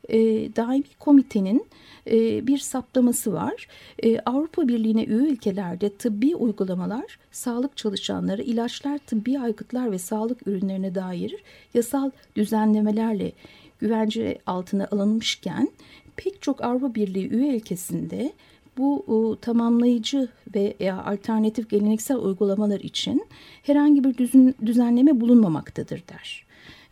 E, 0.09 0.17
daimi 0.55 0.83
komitenin 0.99 1.65
e, 2.07 2.47
bir 2.47 2.57
saptaması 2.57 3.33
var. 3.33 3.67
E, 4.03 4.19
Avrupa 4.19 4.67
Birliği'ne 4.67 5.03
üye 5.03 5.29
ülkelerde 5.29 5.89
tıbbi 5.89 6.35
uygulamalar, 6.35 7.19
sağlık 7.31 7.77
çalışanları, 7.77 8.41
ilaçlar, 8.41 8.97
tıbbi 8.97 9.39
aygıtlar 9.39 9.91
ve 9.91 9.99
sağlık 9.99 10.47
ürünlerine 10.47 10.95
dair 10.95 11.35
yasal 11.73 12.11
düzenlemelerle 12.35 13.31
güvence 13.79 14.37
altına 14.45 14.87
alınmışken 14.91 15.69
pek 16.15 16.41
çok 16.41 16.63
Avrupa 16.63 16.95
Birliği 16.95 17.29
üye 17.29 17.55
ülkesinde 17.55 18.33
bu 18.77 19.05
e, 19.07 19.41
tamamlayıcı 19.41 20.29
ve 20.55 20.75
ya 20.79 21.03
alternatif 21.03 21.69
geleneksel 21.69 22.17
uygulamalar 22.17 22.79
için 22.79 23.25
herhangi 23.63 24.03
bir 24.03 24.17
düzen, 24.17 24.55
düzenleme 24.65 25.21
bulunmamaktadır 25.21 26.03
der. 26.07 26.45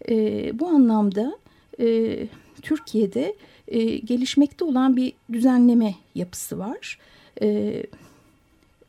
E, 0.10 0.60
bu 0.60 0.68
anlamda 0.68 1.38
e, 1.80 2.18
Türkiye'de 2.62 3.36
e, 3.68 3.98
gelişmekte 3.98 4.66
olan 4.66 4.96
bir 4.96 5.14
düzenleme 5.32 5.96
yapısı 6.16 6.60
var. 6.60 7.00
E, 7.42 7.74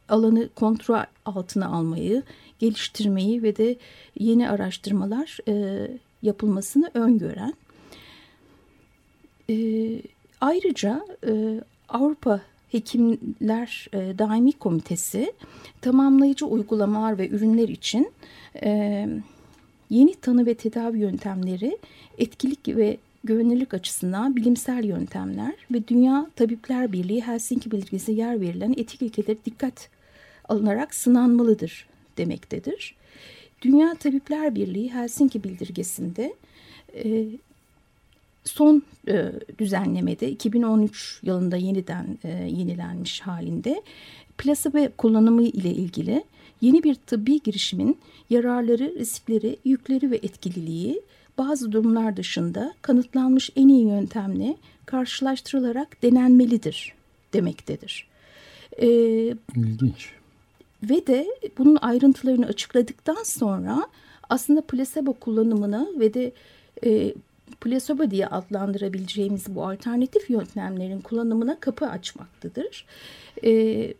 alanı 0.09 0.49
kontrol 0.49 1.05
altına 1.25 1.67
almayı, 1.67 2.23
geliştirmeyi 2.59 3.43
ve 3.43 3.57
de 3.57 3.77
yeni 4.19 4.51
araştırmalar 4.51 5.39
e, 5.49 5.87
yapılmasını 6.23 6.91
öngören. 6.95 7.55
E, 9.51 9.57
ayrıca 10.41 11.07
e, 11.27 11.61
Avrupa 11.89 12.41
Hekimler 12.75 13.89
e, 13.93 14.19
Daimi 14.19 14.53
Komitesi 14.53 15.33
tamamlayıcı 15.81 16.47
uygulamalar 16.47 17.19
ve 17.19 17.29
ürünler 17.29 17.69
için 17.69 18.13
e, 18.63 19.09
Yeni 19.91 20.15
tanı 20.15 20.47
ve 20.47 20.55
tedavi 20.55 20.99
yöntemleri 20.99 21.79
etkilik 22.19 22.69
ve 22.69 22.97
güvenilirlik 23.25 23.75
açısından 23.75 24.37
bilimsel 24.37 24.85
yöntemler 24.85 25.55
ve 25.71 25.89
Dünya 25.89 26.31
Tabipler 26.37 26.93
Birliği 26.93 27.27
Helsinki 27.27 27.71
Bildirgesi 27.71 28.13
yer 28.13 28.41
verilen 28.41 28.75
etik 28.77 29.03
ilkeleri 29.03 29.39
dikkat 29.45 29.89
alınarak 30.49 30.95
sınanmalıdır 30.95 31.87
demektedir. 32.19 32.95
Dünya 33.63 33.95
Tabipler 33.95 34.55
Birliği 34.55 34.95
Helsinki 34.95 35.45
Bildirgesi'nde 35.45 36.35
e, 36.95 37.27
son 38.45 38.83
e, 39.09 39.33
düzenlemede 39.59 40.31
2013 40.31 41.21
yılında 41.23 41.57
yeniden 41.57 42.19
e, 42.25 42.29
yenilenmiş 42.29 43.21
halinde 43.21 43.83
plasebo 44.39 44.89
kullanımı 44.99 45.43
ile 45.43 45.71
ilgili 45.71 46.25
yeni 46.61 46.83
bir 46.83 46.95
tıbbi 46.95 47.43
girişimin 47.43 47.99
yararları, 48.31 48.95
riskleri, 48.99 49.57
yükleri 49.65 50.11
ve 50.11 50.17
etkililiği 50.17 51.03
bazı 51.39 51.73
durumlar 51.73 52.17
dışında 52.17 52.75
kanıtlanmış 52.83 53.51
en 53.57 53.69
iyi 53.69 53.87
yöntemle 53.87 54.57
karşılaştırılarak 54.87 56.03
denenmelidir 56.03 56.95
demektedir. 57.33 58.09
E, 58.83 58.89
İlginç. 59.57 60.11
Ve 60.83 61.07
de 61.07 61.27
bunun 61.59 61.77
ayrıntılarını 61.77 62.47
açıkladıktan 62.47 63.23
sonra 63.25 63.89
aslında 64.29 64.61
plasebo 64.61 65.13
kullanımına 65.13 65.87
ve 65.99 66.15
de 66.15 66.33
e, 66.85 67.15
plasebo 67.61 68.11
diye 68.11 68.27
adlandırabileceğimiz 68.27 69.55
bu 69.55 69.67
alternatif 69.67 70.31
yöntemlerin 70.31 71.01
kullanımına 71.01 71.61
kapı 71.61 71.87
açmaktadır. 71.87 72.87
E, 73.45 73.95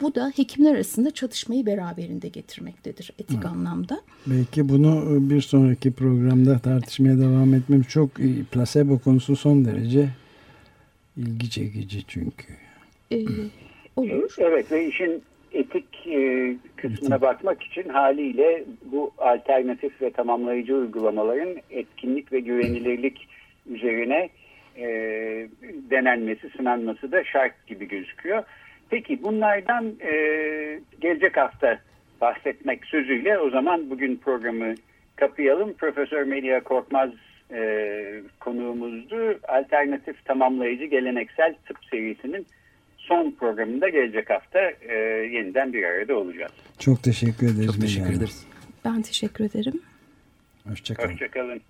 bu 0.00 0.14
da 0.14 0.32
hekimler 0.36 0.74
arasında 0.74 1.10
çatışmayı 1.10 1.66
beraberinde 1.66 2.28
getirmektedir 2.28 3.10
etik 3.18 3.44
Hı. 3.44 3.48
anlamda. 3.48 4.00
Belki 4.26 4.68
bunu 4.68 5.18
bir 5.30 5.40
sonraki 5.40 5.92
programda 5.92 6.58
tartışmaya 6.58 7.18
devam 7.18 7.54
etmem 7.54 7.82
çok 7.82 8.18
iyi. 8.18 8.44
Plasebo 8.44 8.98
konusu 8.98 9.36
son 9.36 9.64
derece 9.64 10.08
ilgi 11.16 11.50
çekici 11.50 12.04
çünkü. 12.08 12.46
Ee, 13.12 13.24
olur. 13.96 14.34
Evet 14.38 14.72
ve 14.72 14.88
işin 14.88 15.22
etik 15.54 16.06
e, 16.06 16.54
kısmına 16.76 17.20
bakmak 17.20 17.62
için 17.62 17.88
haliyle 17.88 18.64
bu 18.84 19.12
alternatif 19.18 20.02
ve 20.02 20.10
tamamlayıcı 20.10 20.76
uygulamaların 20.76 21.56
etkinlik 21.70 22.32
ve 22.32 22.40
güvenilirlik 22.40 23.28
üzerine 23.66 24.28
e, 24.76 24.86
denenmesi, 25.90 26.50
sınanması 26.56 27.12
da 27.12 27.24
şart 27.24 27.66
gibi 27.66 27.88
gözüküyor. 27.88 28.42
Peki 28.90 29.22
bunlardan 29.22 29.92
e, 30.00 30.12
gelecek 31.00 31.36
hafta 31.36 31.78
bahsetmek 32.20 32.84
sözüyle 32.84 33.38
o 33.38 33.50
zaman 33.50 33.90
bugün 33.90 34.16
programı 34.16 34.74
kapayalım. 35.16 35.74
Profesör 35.74 36.22
Melia 36.22 36.60
Korkmaz 36.60 37.10
e, 37.50 38.22
konuğumuzdu. 38.40 39.38
Alternatif 39.48 40.24
tamamlayıcı 40.24 40.84
geleneksel 40.84 41.54
tıp 41.66 41.76
serisinin 41.90 42.46
son 43.08 43.30
programında 43.30 43.88
gelecek 43.88 44.30
hafta 44.30 44.58
e, 44.80 44.94
yeniden 45.32 45.72
bir 45.72 45.84
arada 45.84 46.16
olacağız. 46.16 46.52
Çok 46.78 47.02
teşekkür 47.02 47.46
ederiz. 47.46 47.66
Çok 47.66 47.80
teşekkür 47.80 48.12
ederiz. 48.12 48.46
Ben 48.84 49.02
teşekkür 49.02 49.44
ederim. 49.44 49.80
Hoşçakalın. 50.68 51.12
Hoşçakalın. 51.12 51.60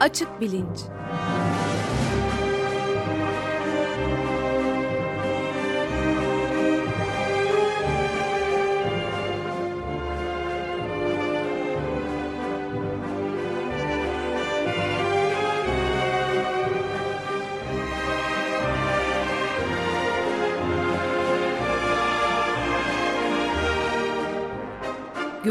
Açık 0.00 0.40
Bilinç 0.40 0.78